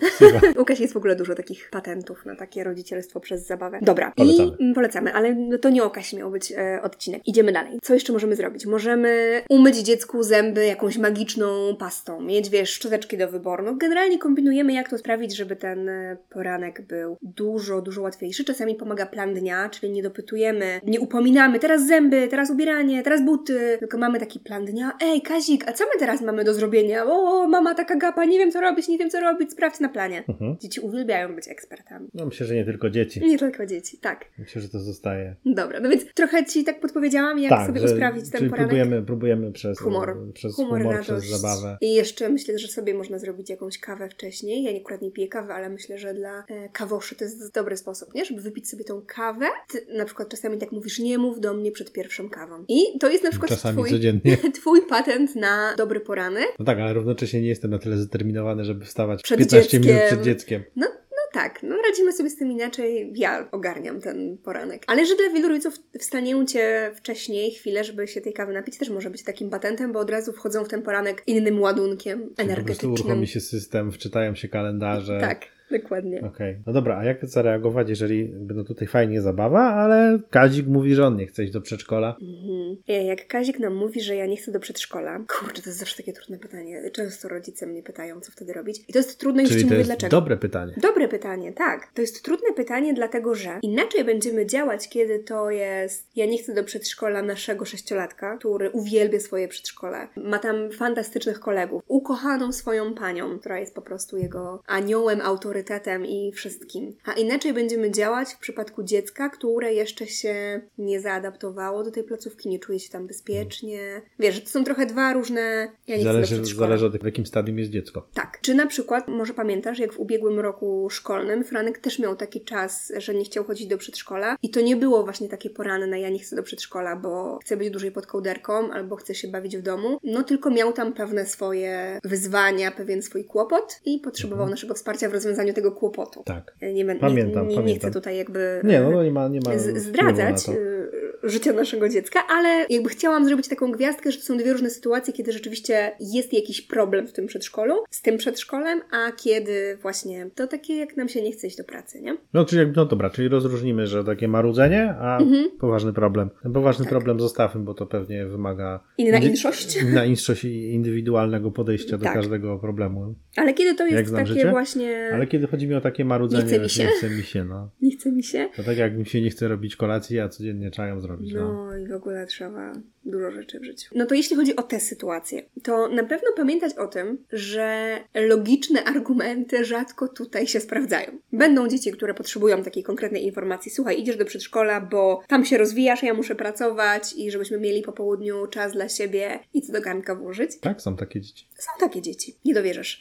U 0.61 0.65
Kasi 0.65 0.81
jest 0.81 0.93
w 0.93 0.97
ogóle 0.97 1.15
dużo 1.15 1.35
takich 1.35 1.69
patentów 1.69 2.25
na 2.25 2.35
takie 2.35 2.63
rodzicielstwo 2.63 3.19
przez 3.19 3.47
zabawę. 3.47 3.79
Dobra, 3.81 4.11
Polecamy. 4.15 4.49
i 4.59 4.61
mm, 4.61 4.73
polecamy, 4.73 5.13
ale 5.13 5.35
no 5.35 5.57
to 5.57 5.69
nie 5.69 5.83
o 5.83 5.89
Kasi 5.89 6.17
miał 6.17 6.31
być 6.31 6.51
e, 6.51 6.81
odcinek. 6.81 7.21
Idziemy 7.27 7.51
dalej. 7.51 7.79
Co 7.81 7.93
jeszcze 7.93 8.13
możemy 8.13 8.35
zrobić? 8.35 8.65
Możemy 8.65 9.41
umyć 9.49 9.77
dziecku 9.77 10.23
zęby 10.23 10.65
jakąś 10.65 10.97
magiczną 10.97 11.75
pastą, 11.79 12.21
mieć, 12.21 12.49
wiesz, 12.49 12.69
szczoteczki 12.69 13.17
do 13.17 13.27
wyboru. 13.27 13.50
No, 13.63 13.75
generalnie 13.75 14.19
kombinujemy, 14.19 14.73
jak 14.73 14.89
to 14.89 14.97
sprawić, 14.97 15.35
żeby 15.35 15.55
ten 15.55 15.89
e, 15.89 16.17
poranek 16.29 16.81
był 16.81 17.17
dużo, 17.21 17.81
dużo 17.81 18.01
łatwiejszy. 18.01 18.43
Czasami 18.43 18.75
pomaga 18.75 19.05
plan 19.05 19.33
dnia, 19.33 19.69
czyli 19.69 19.91
nie 19.91 20.03
dopytujemy, 20.03 20.81
nie 20.83 20.99
upominamy, 20.99 21.59
teraz 21.59 21.87
zęby, 21.87 22.27
teraz 22.27 22.51
ubieranie, 22.51 23.03
teraz 23.03 23.25
buty, 23.25 23.77
tylko 23.79 23.97
mamy 23.97 24.19
taki 24.19 24.39
plan 24.39 24.65
dnia. 24.65 24.91
Ej, 25.01 25.21
Kazik, 25.21 25.69
a 25.69 25.73
co 25.73 25.83
my 25.83 25.99
teraz 25.99 26.21
mamy 26.21 26.43
do 26.43 26.53
zrobienia? 26.53 27.05
O, 27.05 27.47
mama 27.47 27.75
taka 27.75 27.95
gapa, 27.95 28.25
nie 28.25 28.37
wiem 28.37 28.51
co 28.51 28.61
robić, 28.61 28.87
nie 28.87 28.97
wiem 28.97 29.09
co 29.09 29.19
robić, 29.19 29.51
sprawdź 29.51 29.79
na 29.79 29.89
planie. 29.89 30.23
Mhm. 30.27 30.57
Dzieci 30.59 30.79
uwielbiają 30.79 31.35
być 31.35 31.47
ekspertami. 31.47 32.09
No 32.13 32.25
myślę, 32.25 32.45
że 32.45 32.55
nie 32.55 32.65
tylko 32.65 32.89
dzieci. 32.89 33.21
Nie 33.21 33.37
tylko 33.37 33.65
dzieci, 33.65 33.97
tak. 33.97 34.25
Myślę, 34.37 34.61
że 34.61 34.69
to 34.69 34.79
zostaje. 34.79 35.35
Dobra, 35.45 35.79
no 35.79 35.89
więc 35.89 36.13
trochę 36.13 36.45
Ci 36.45 36.63
tak 36.63 36.79
podpowiedziałam, 36.79 37.39
jak 37.39 37.49
tak, 37.49 37.67
sobie 37.67 37.79
że, 37.79 37.85
usprawnić 37.85 38.31
ten 38.31 38.49
poranek. 38.49 38.57
próbujemy, 38.57 39.05
próbujemy 39.05 39.51
przez 39.51 39.79
Humor. 39.79 40.17
przez 40.33 40.55
Humor, 40.55 40.81
humor, 40.81 41.01
przez 41.01 41.23
zabawę. 41.25 41.77
I 41.81 41.93
jeszcze 41.93 42.29
myślę, 42.29 42.59
że 42.59 42.67
sobie 42.67 42.93
można 42.93 43.19
zrobić 43.19 43.40
jakąś 43.49 43.77
kawę 43.77 44.09
wcześniej. 44.09 44.63
Ja 44.63 44.81
akurat 44.81 45.01
nie 45.01 45.11
piję 45.11 45.27
kawy, 45.27 45.53
ale 45.53 45.69
myślę, 45.69 45.97
że 45.97 46.13
dla 46.13 46.43
e, 46.47 46.69
kawoszy 46.69 47.15
to 47.15 47.23
jest 47.23 47.53
dobry 47.53 47.77
sposób, 47.77 48.13
nie? 48.15 48.25
Żeby 48.25 48.41
wypić 48.41 48.69
sobie 48.69 48.83
tą 48.83 49.01
kawę. 49.07 49.45
Ty 49.69 49.85
na 49.97 50.05
przykład 50.05 50.29
czasami 50.29 50.57
tak 50.57 50.71
mówisz, 50.71 50.99
nie 50.99 51.17
mów 51.17 51.39
do 51.39 51.53
mnie 51.53 51.71
przed 51.71 51.91
pierwszą 51.91 52.29
kawą. 52.29 52.65
I 52.67 52.99
to 52.99 53.09
jest 53.09 53.23
na 53.23 53.29
przykład 53.29 53.49
Czasami 53.49 53.77
twój, 53.77 53.89
codziennie. 53.89 54.37
twój 54.61 54.81
patent 54.81 55.35
na 55.35 55.75
dobry 55.77 55.99
poranek. 55.99 56.47
No 56.59 56.65
tak, 56.65 56.79
ale 56.79 56.93
równocześnie 56.93 57.41
nie 57.41 57.47
jestem 57.47 57.71
na 57.71 57.79
tyle 57.79 57.97
zdeterminowany, 57.97 58.65
żeby 58.65 58.85
wstawać 58.85 59.23
Przed 59.23 59.39
15 59.39 59.79
minut 59.79 59.93
dzieckiem. 59.93 60.07
przed 60.07 60.23
dzieckiem. 60.25 60.63
No 60.75 60.87
tak, 61.31 61.63
no 61.63 61.75
radzimy 61.89 62.13
sobie 62.13 62.29
z 62.29 62.35
tym 62.35 62.51
inaczej. 62.51 63.11
Ja 63.15 63.47
ogarniam 63.51 64.01
ten 64.01 64.37
poranek. 64.37 64.83
Ale 64.87 65.05
że 65.05 65.15
dla 65.15 65.29
wielu 65.29 65.47
rodziców 65.47 65.73
wstanięcie 65.99 66.91
wcześniej, 66.95 67.51
chwilę, 67.51 67.83
żeby 67.83 68.07
się 68.07 68.21
tej 68.21 68.33
kawy 68.33 68.53
napić, 68.53 68.77
też 68.77 68.89
może 68.89 69.09
być 69.09 69.23
takim 69.23 69.49
patentem, 69.49 69.91
bo 69.91 69.99
od 69.99 70.09
razu 70.09 70.33
wchodzą 70.33 70.63
w 70.63 70.67
ten 70.67 70.81
poranek 70.81 71.23
innym 71.27 71.61
ładunkiem 71.61 72.19
Czyli 72.19 72.29
Po 72.29 72.35
prostu 72.35 72.51
energetycznym. 72.51 72.93
uruchomi 72.93 73.27
się 73.27 73.39
system, 73.39 73.91
wczytają 73.91 74.35
się 74.35 74.47
kalendarze. 74.47 75.19
Tak, 75.21 75.45
dokładnie. 75.71 76.21
Okej, 76.21 76.57
no 76.67 76.73
dobra, 76.73 76.97
a 76.97 77.05
jak 77.05 77.25
zareagować, 77.25 77.89
jeżeli 77.89 78.33
no 78.55 78.63
tutaj 78.63 78.87
fajnie 78.87 79.21
zabawa, 79.21 79.61
ale 79.61 80.19
Kazik 80.29 80.67
mówi, 80.67 80.95
że 80.95 81.05
on 81.07 81.15
nie 81.15 81.27
chce 81.27 81.43
iść 81.43 81.53
do 81.53 81.61
przedszkola? 81.61 82.15
Mhm. 82.21 82.77
Ej, 82.87 83.07
Jak 83.07 83.27
Kazik 83.27 83.59
nam 83.59 83.75
mówi, 83.75 84.01
że 84.01 84.15
ja 84.15 84.25
nie 84.25 84.37
chcę 84.37 84.51
do 84.51 84.59
przedszkola. 84.59 85.19
Kurczę, 85.39 85.61
to 85.61 85.69
jest 85.69 85.79
zawsze 85.79 85.97
takie 85.97 86.13
trudne 86.13 86.37
pytanie. 86.37 86.81
Często 86.93 87.27
rodzice 87.27 87.67
mnie 87.67 87.83
pytają, 87.83 88.21
co 88.21 88.31
wtedy 88.31 88.53
robić. 88.53 88.81
I 88.87 88.93
to 88.93 88.99
jest 88.99 89.19
trudne, 89.19 89.41
już 89.41 89.51
Czyli 89.51 89.61
Ci 89.61 89.67
to 89.67 89.69
mówię 89.69 89.77
jest 89.77 89.89
dlaczego. 89.89 90.11
dobre 90.11 90.37
pytanie. 90.37 90.73
Dobre 90.81 91.07
pytanie, 91.07 91.53
tak. 91.53 91.87
To 91.93 92.01
jest 92.01 92.23
trudne 92.25 92.53
pytanie, 92.55 92.93
dlatego 92.93 93.35
że 93.35 93.59
inaczej 93.61 94.03
będziemy 94.03 94.45
działać, 94.45 94.89
kiedy 94.89 95.19
to 95.19 95.49
jest. 95.51 96.07
Ja 96.15 96.25
nie 96.25 96.37
chcę 96.37 96.53
do 96.53 96.63
przedszkola 96.63 97.21
naszego 97.21 97.65
sześciolatka, 97.65 98.37
który 98.37 98.69
uwielbia 98.69 99.19
swoje 99.19 99.47
przedszkole. 99.47 100.07
Ma 100.15 100.39
tam 100.39 100.71
fantastycznych 100.71 101.39
kolegów, 101.39 101.83
ukochaną 101.87 102.51
swoją 102.51 102.93
panią, 102.93 103.39
która 103.39 103.59
jest 103.59 103.75
po 103.75 103.81
prostu 103.81 104.17
jego 104.17 104.61
aniołem, 104.67 105.21
autorytetem 105.21 105.60
i 106.05 106.31
wszystkim. 106.31 106.95
A 107.05 107.13
inaczej 107.13 107.53
będziemy 107.53 107.91
działać 107.91 108.33
w 108.33 108.37
przypadku 108.37 108.83
dziecka, 108.83 109.29
które 109.29 109.73
jeszcze 109.73 110.07
się 110.07 110.61
nie 110.77 111.01
zaadaptowało 111.01 111.83
do 111.83 111.91
tej 111.91 112.03
placówki, 112.03 112.49
nie 112.49 112.59
czuje 112.59 112.79
się 112.79 112.89
tam 112.89 113.07
bezpiecznie. 113.07 114.01
Wiesz, 114.19 114.43
to 114.43 114.49
są 114.49 114.63
trochę 114.63 114.85
dwa 114.85 115.13
różne. 115.13 115.71
Ja 115.87 115.97
nie 115.97 116.03
Zależy, 116.03 116.45
zależy 116.45 116.85
od 116.85 116.97
w 116.97 117.05
jakim 117.05 117.25
stadium 117.25 117.59
jest 117.59 117.71
dziecko. 117.71 118.07
Tak. 118.13 118.39
Czy 118.41 118.53
na 118.55 118.65
przykład, 118.67 119.07
może 119.07 119.33
pamiętasz, 119.33 119.79
jak 119.79 119.93
w 119.93 119.99
ubiegłym 119.99 120.39
roku 120.39 120.87
szkolnym 120.89 121.43
Franek 121.43 121.77
też 121.79 121.99
miał 121.99 122.15
taki 122.15 122.41
czas, 122.41 122.93
że 122.97 123.15
nie 123.15 123.23
chciał 123.23 123.43
chodzić 123.43 123.67
do 123.67 123.77
przedszkola 123.77 124.37
i 124.43 124.49
to 124.49 124.61
nie 124.61 124.75
było 124.75 125.03
właśnie 125.03 125.29
takie 125.29 125.49
poranne, 125.49 125.99
ja 125.99 126.09
nie 126.09 126.19
chcę 126.19 126.35
do 126.35 126.43
przedszkola, 126.43 126.95
bo 126.95 127.39
chcę 127.41 127.57
być 127.57 127.69
dłużej 127.69 127.91
pod 127.91 128.07
kołderką 128.07 128.71
albo 128.71 128.95
chcę 128.95 129.15
się 129.15 129.27
bawić 129.27 129.57
w 129.57 129.61
domu, 129.61 129.99
no 130.03 130.23
tylko 130.23 130.49
miał 130.49 130.73
tam 130.73 130.93
pewne 130.93 131.25
swoje 131.25 131.99
wyzwania, 132.03 132.71
pewien 132.71 133.01
swój 133.01 133.25
kłopot 133.25 133.79
i 133.85 133.99
potrzebował 133.99 134.41
Mhm. 134.41 134.51
naszego 134.51 134.73
wsparcia 134.73 135.09
w 135.09 135.13
rozwiązaniu 135.13 135.50
tego 135.53 135.71
kłopotu. 135.71 136.23
Tak. 136.25 136.55
Nie, 136.73 136.85
będę- 136.85 137.01
Pamiętam, 137.01 137.43
nie, 137.43 137.49
nie, 137.49 137.55
nie 137.55 137.61
pamiętam. 137.61 137.89
chcę 137.91 137.99
tutaj 137.99 138.17
jakby 138.17 138.61
Nie, 138.63 138.81
no, 138.81 138.91
no 138.91 139.03
nie 139.03 139.11
ma, 139.11 139.27
nie 139.27 139.39
ma 139.39 139.57
zdradzać 139.57 140.49
y, 140.49 140.91
życia 141.23 141.53
naszego 141.53 141.89
dziecka, 141.89 142.19
ale 142.29 142.65
jakby 142.69 142.89
chciałam 142.89 143.25
zrobić 143.25 143.47
taką 143.47 143.71
gwiazdkę, 143.71 144.11
że 144.11 144.17
to 144.17 144.23
są 144.23 144.37
dwie 144.37 144.51
różne 144.53 144.69
sytuacje, 144.69 145.13
kiedy 145.13 145.31
rzeczywiście 145.31 145.91
jest 145.99 146.33
jakiś 146.33 146.61
problem 146.61 147.07
w 147.07 147.13
tym 147.13 147.27
przedszkolu, 147.27 147.75
z 147.89 148.01
tym 148.01 148.17
przedszkolem, 148.17 148.81
a 148.91 149.11
kiedy 149.11 149.77
właśnie 149.81 150.29
to 150.35 150.47
takie, 150.47 150.75
jak 150.75 150.97
nam 150.97 151.09
się 151.09 151.21
nie 151.21 151.31
chce 151.31 151.47
iść 151.47 151.57
do 151.57 151.63
pracy, 151.63 152.01
nie? 152.01 152.17
No, 152.33 152.45
czyli, 152.45 152.71
no 152.75 152.85
dobra, 152.85 153.09
czyli 153.09 153.27
rozróżnimy, 153.27 153.87
że 153.87 154.03
takie 154.03 154.27
marudzenie, 154.27 154.95
a 154.99 155.17
Mhm. 155.21 155.51
poważny 155.59 155.93
problem. 155.93 156.29
Ten 156.43 156.53
poważny 156.53 156.85
Tak. 156.85 156.89
problem 156.89 157.19
zostawmy, 157.19 157.61
bo 157.63 157.73
to 157.73 157.85
pewnie 157.85 158.25
wymaga 158.25 158.83
Inna 158.97 159.17
inszość. 159.17 159.75
inna 159.81 160.05
inszość 160.05 160.43
i 160.43 160.73
indywidualnego 160.73 161.51
podejścia 161.51 161.97
do 161.97 162.03
Tak. 162.05 162.13
każdego 162.13 162.59
problemu. 162.59 163.15
Ale 163.35 163.53
kiedy 163.53 163.75
to 163.75 163.87
jest 163.87 164.13
takie 164.13 164.25
życie? 164.25 164.49
właśnie... 164.49 165.09
Ale 165.13 165.27
kiedy 165.27 165.47
chodzi 165.47 165.67
mi 165.67 165.75
o 165.75 165.81
takie 165.81 166.05
marudzenie, 166.05 166.43
Nie 166.43 166.49
chce 166.49 166.59
mi 166.63 166.69
się. 166.69 166.83
nie 166.83 166.89
chce 166.89 167.09
mi 167.09 167.23
się, 167.23 167.43
no. 167.43 167.69
Nie 167.81 167.91
chce 167.91 168.11
mi 168.11 168.23
się. 168.23 168.49
To 168.55 168.63
tak 168.63 168.77
jak 168.77 168.97
mi 168.97 169.05
się 169.05 169.21
nie 169.21 169.29
chce 169.29 169.47
robić 169.47 169.75
kolacji, 169.75 170.19
a 170.19 170.29
codziennie 170.29 170.71
trzeba 170.71 170.87
ją 170.87 171.01
zrobić, 171.17 171.33
no. 171.33 171.53
No 171.53 171.77
i 171.77 171.87
w 171.87 171.93
ogóle 171.93 172.25
trzeba 172.25 172.73
dużo 173.05 173.31
rzeczy 173.31 173.59
w 173.59 173.63
życiu. 173.63 173.89
No 173.95 174.05
to 174.05 174.15
jeśli 174.15 174.35
chodzi 174.35 174.55
o 174.55 174.63
tę 174.63 174.79
sytuację, 174.79 175.43
to 175.63 175.87
na 175.87 176.03
pewno 176.03 176.27
pamiętać 176.35 176.73
o 176.77 176.87
tym, 176.87 177.17
że 177.33 177.97
logiczne 178.15 178.83
argumenty 178.83 179.65
rzadko 179.65 180.07
tutaj 180.07 180.47
się 180.47 180.59
sprawdzają. 180.59 181.07
Będą 181.33 181.67
dzieci, 181.67 181.91
które 181.91 182.13
potrzebują 182.13 182.63
takiej 182.63 182.83
konkretnej 182.83 183.25
informacji. 183.25 183.71
Słuchaj, 183.71 184.01
idziesz 184.01 184.17
do 184.17 184.25
przedszkola, 184.25 184.81
bo 184.81 185.21
tam 185.27 185.45
się 185.45 185.57
rozwijasz, 185.57 186.03
ja 186.03 186.13
muszę 186.13 186.35
pracować 186.35 187.13
i 187.17 187.31
żebyśmy 187.31 187.59
mieli 187.59 187.81
po 187.81 187.91
południu 187.91 188.47
czas 188.47 188.73
dla 188.73 188.89
siebie 188.89 189.39
i 189.53 189.61
co 189.61 189.73
do 189.73 189.81
garnka 189.81 190.15
włożyć. 190.15 190.57
Tak, 190.57 190.81
są 190.81 190.95
takie 190.95 191.21
dzieci. 191.21 191.45
Są 191.57 191.71
takie 191.79 192.01
dzieci. 192.01 192.35
Nie 192.45 192.53
dowierzysz. 192.53 192.99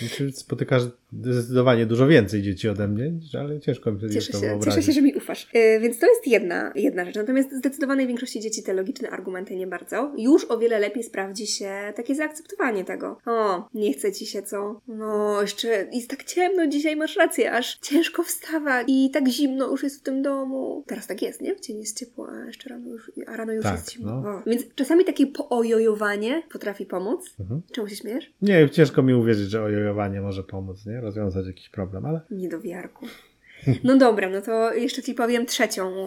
Znaczy, 0.00 0.32
spotykasz 0.32 0.82
zdecydowanie 1.12 1.86
dużo 1.86 2.06
więcej 2.06 2.42
dzieci 2.42 2.68
ode 2.68 2.88
mnie, 2.88 3.12
ale 3.40 3.60
ciężko 3.60 3.92
mi 3.92 4.00
sobie 4.00 4.12
Cieszę 4.12 4.32
to 4.32 4.40
się, 4.40 4.46
wyobrazić. 4.46 4.74
cieszę 4.74 4.86
się, 4.86 4.92
że 4.92 5.02
mi 5.02 5.14
ufasz. 5.14 5.48
Yy, 5.54 5.80
więc 5.80 5.98
to 5.98 6.06
jest 6.06 6.26
jedna, 6.26 6.72
jedna 6.74 7.04
rzecz. 7.04 7.14
Natomiast 7.14 7.52
zdecydowanej 7.52 8.06
większości 8.06 8.40
dzieci 8.40 8.62
te 8.62 8.74
logiczne 8.82 9.10
argumenty 9.10 9.56
nie 9.56 9.66
bardzo. 9.66 10.12
Już 10.18 10.44
o 10.50 10.58
wiele 10.58 10.78
lepiej 10.78 11.02
sprawdzi 11.02 11.46
się 11.46 11.92
takie 11.96 12.14
zaakceptowanie 12.14 12.84
tego. 12.84 13.18
O, 13.26 13.68
nie 13.74 13.92
chce 13.92 14.12
ci 14.12 14.26
się 14.26 14.42
co? 14.42 14.80
No, 14.88 15.42
jeszcze 15.42 15.68
jest 15.92 16.10
tak 16.10 16.24
ciemno 16.24 16.66
dzisiaj, 16.66 16.96
masz 16.96 17.16
rację, 17.16 17.52
aż 17.52 17.78
ciężko 17.78 18.22
wstawać 18.22 18.84
i 18.88 19.10
tak 19.12 19.28
zimno 19.28 19.66
już 19.70 19.82
jest 19.82 20.00
w 20.00 20.02
tym 20.02 20.22
domu. 20.22 20.84
Teraz 20.86 21.06
tak 21.06 21.22
jest, 21.22 21.40
nie? 21.40 21.54
W 21.54 21.60
cieniu 21.60 21.80
jest 21.80 21.98
ciepło, 21.98 22.28
a 22.30 22.44
jeszcze 22.46 22.68
rano 22.68 22.88
już, 22.88 23.12
a 23.26 23.36
rano 23.36 23.52
już 23.52 23.62
Tak, 23.64 23.74
jest 23.74 23.92
zimno. 23.92 24.20
no. 24.20 24.42
Więc 24.46 24.62
czasami 24.74 25.04
takie 25.04 25.26
poojojowanie 25.26 26.42
potrafi 26.52 26.86
pomóc. 26.86 27.34
Mhm. 27.40 27.62
Czemu 27.72 27.88
się 27.88 27.96
śmiejesz? 27.96 28.32
Nie, 28.42 28.70
ciężko 28.70 29.02
mi 29.02 29.14
uwierzyć, 29.14 29.50
że 29.50 29.62
ojojowanie 29.62 30.20
może 30.20 30.42
pomóc, 30.44 30.86
nie? 30.86 31.00
Rozwiązać 31.00 31.46
jakiś 31.46 31.68
problem, 31.68 32.06
ale 32.06 32.20
Niedowiarku. 32.30 33.06
No 33.84 33.96
dobra, 33.96 34.28
no 34.28 34.40
to 34.40 34.74
jeszcze 34.74 35.02
Ci 35.02 35.14
powiem 35.14 35.46
trzecią, 35.46 36.06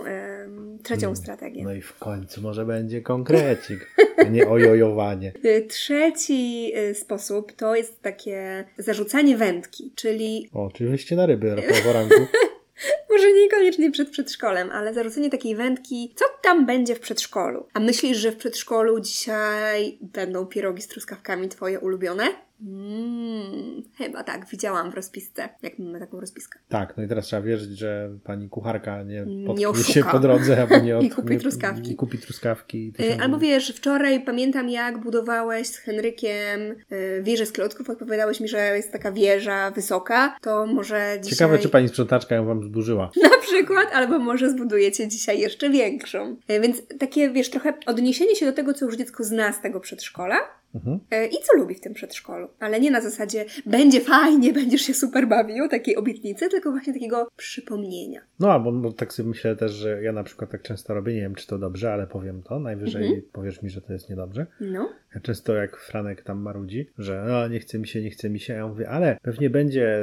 trzecią 0.84 1.16
strategię. 1.16 1.64
no 1.64 1.74
i 1.74 1.82
w 1.82 1.94
końcu 1.94 2.42
może 2.42 2.66
będzie 2.66 3.02
konkrecik, 3.02 3.96
a 4.18 4.24
nie 4.24 4.48
ojojowanie. 4.48 5.34
Y, 5.46 5.68
Trzeci 5.70 6.72
y, 6.78 6.96
sposób 6.96 7.52
to 7.52 7.76
jest 7.76 8.02
takie 8.02 8.66
zarzucanie 8.78 9.38
wędki, 9.38 9.92
czyli 9.96 10.50
O, 10.54 10.72
czyli 10.74 10.90
wyjście 10.90 11.16
na 11.16 11.26
ryby 11.26 11.56
po 11.68 11.88
poranku. 11.88 12.16
może 13.10 13.34
niekoniecznie 13.34 13.92
przed 13.92 14.10
przedszkolem, 14.10 14.70
ale 14.72 14.94
zarzucenie 14.94 15.30
takiej 15.30 15.56
wędki, 15.56 16.14
co 16.16 16.26
tam 16.44 16.66
będzie 16.66 16.96
w 16.96 17.00
przedszkolu. 17.00 17.68
A 17.74 17.80
myślisz, 17.80 18.18
że 18.18 18.32
w 18.32 18.38
przedszkolu 18.38 19.00
dzisiaj 19.00 19.98
będą 20.02 20.46
pierogi 20.46 20.82
z 20.82 20.88
truskawkami 20.88 21.50
twoje 21.50 21.80
ulubione? 21.80 22.28
Mm, 22.62 23.84
chyba 23.98 24.24
tak, 24.24 24.46
widziałam 24.46 24.92
w 24.92 24.96
rozpisce, 24.96 25.50
jak 25.64 25.80
mamy 25.80 26.00
taką 26.00 26.20
rozpiskę. 26.20 26.60
Tak, 26.70 26.98
no 26.98 27.04
i 27.04 27.08
teraz 27.08 27.26
trzeba 27.26 27.42
wierzyć, 27.42 27.78
że 27.78 28.18
pani 28.24 28.50
kucharka 28.50 29.04
nie 29.04 29.26
Nie 29.26 29.48
potknie 29.48 29.84
się 29.84 30.04
po 30.04 30.20
drodze, 30.20 30.62
albo 30.62 30.78
nie, 30.78 30.98
od, 30.98 31.04
I 31.04 31.10
kupi 31.10 31.34
nie, 31.34 31.40
truskawki. 31.40 31.90
Nie 31.90 31.96
kupi 31.96 32.18
truskawki. 32.18 32.94
Y, 33.00 33.22
Albo 33.22 33.40
wiesz, 33.40 33.74
wczoraj 33.76 34.24
pamiętam 34.24 34.70
jak 34.70 34.98
budowałeś 34.98 35.68
z 35.68 35.78
Henrykiem 35.78 36.62
y, 36.92 37.22
wieżę 37.24 37.46
z 37.46 37.52
klocków, 37.52 37.90
odpowiadałeś 37.90 38.40
mi, 38.40 38.48
że 38.48 38.76
jest 38.76 38.92
taka 38.92 39.12
wieża 39.12 39.72
wysoka, 39.72 40.36
to 40.42 40.66
może 40.68 41.18
dzisiaj... 41.22 41.38
Ciekawe, 41.38 41.60
czy 41.60 41.70
pani 41.70 41.88
sprzątaczka 41.88 42.36
ją 42.36 42.46
wam 42.46 42.64
zburzyła. 42.64 43.12
Na 43.32 43.38
przykład, 43.42 43.94
albo 43.94 44.20
może 44.20 44.50
zbudujecie 44.50 45.08
dzisiaj 45.08 45.40
jeszcze 45.40 45.70
większą. 45.70 46.38
Y, 46.50 46.60
Więc 46.60 46.82
takie, 47.00 47.30
wiesz, 47.30 47.50
trochę 47.50 47.74
odniesienie 47.86 48.36
się 48.36 48.46
do 48.46 48.54
tego, 48.54 48.74
co 48.74 48.86
już 48.86 48.98
dziecko 48.98 49.24
zna 49.24 49.54
z 49.54 49.62
tego 49.62 49.80
przedszkola, 49.80 50.38
Mhm. 50.76 51.00
E, 51.12 51.28
I 51.28 51.36
co 51.44 51.58
lubi 51.58 51.76
w 51.76 51.82
tym 51.82 51.94
przedszkolu. 51.94 52.48
Ale 52.60 52.80
nie 52.80 52.92
na 52.92 53.02
zasadzie 53.02 53.46
będzie 53.66 54.02
fajnie, 54.02 54.54
będziesz 54.62 54.82
się 54.82 54.94
super 54.94 55.28
bawił, 55.28 55.68
takiej 55.68 55.96
obietnicy, 55.96 56.50
tylko 56.50 56.72
właśnie 56.72 56.94
takiego 56.94 57.28
przypomnienia. 57.38 58.22
No, 58.40 58.52
albo 58.52 58.72
no, 58.72 58.92
tak 58.92 59.14
sobie 59.14 59.30
myślę 59.30 59.56
też, 59.56 59.72
że 59.72 60.04
ja 60.04 60.12
na 60.12 60.24
przykład 60.24 60.52
tak 60.52 60.62
często 60.62 60.94
robię, 60.94 61.14
nie 61.14 61.22
wiem, 61.22 61.36
czy 61.36 61.48
to 61.48 61.58
dobrze, 61.58 61.94
ale 61.94 62.08
powiem 62.08 62.44
to, 62.44 62.60
najwyżej 62.60 63.04
Mhm. 63.06 63.22
powiesz 63.32 63.62
mi, 63.62 63.70
że 63.70 63.82
to 63.82 63.94
jest 63.94 64.10
niedobrze. 64.10 64.46
No. 64.62 64.90
Ja 65.16 65.22
często 65.22 65.56
jak 65.56 65.78
Franek 65.78 66.22
tam 66.22 66.42
marudzi, 66.42 66.90
że 66.98 67.26
no, 67.28 67.48
nie 67.48 67.60
chce 67.60 67.80
mi 67.80 67.88
się, 67.88 68.02
nie 68.02 68.10
chce 68.10 68.30
mi 68.30 68.40
się, 68.40 68.54
ja 68.54 68.68
mówię, 68.68 68.90
ale 68.90 69.18
pewnie 69.22 69.50
będzie 69.50 69.98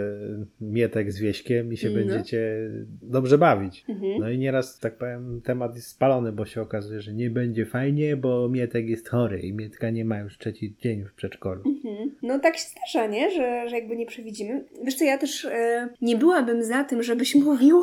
Mietek 0.61 1.13
z 1.13 1.19
Wieśkiem 1.19 1.73
i 1.73 1.77
się 1.77 1.89
No. 1.91 1.95
będziecie 1.95 2.71
dobrze 3.03 3.39
bawić. 3.39 3.85
Mhm. 3.89 4.13
No 4.21 4.31
i 4.31 4.39
nieraz, 4.39 4.79
tak 4.79 4.99
powiem, 4.99 5.41
temat 5.45 5.75
jest 5.75 5.89
spalony, 5.89 6.33
bo 6.33 6.45
się 6.45 6.63
okazuje, 6.63 7.01
że 7.01 7.13
nie 7.13 7.31
będzie 7.31 7.67
fajnie, 7.67 8.17
bo 8.17 8.49
Mietek 8.49 8.89
jest 8.89 9.09
chory 9.09 9.41
i 9.41 9.53
Mietka 9.53 9.91
nie 9.91 10.05
ma 10.05 10.19
już 10.19 10.39
trzeci 10.39 10.75
dzień 10.81 11.05
w 11.05 11.15
przedszkolu. 11.15 11.63
Mhm. 11.67 12.11
No 12.23 12.39
tak 12.39 12.57
się 12.57 12.65
zdarza, 12.69 13.07
nie? 13.07 13.31
Że, 13.31 13.69
że 13.69 13.77
jakby 13.77 13.97
nie 13.97 14.07
przewidzimy. 14.07 14.65
Wiesz 14.85 14.95
co, 14.95 15.05
ja 15.05 15.19
też 15.19 15.45
e, 15.45 15.89
nie 16.03 16.17
byłabym 16.17 16.65
za 16.65 16.85
tym, 16.85 17.03
żebyś 17.03 17.35
mówił, 17.45 17.83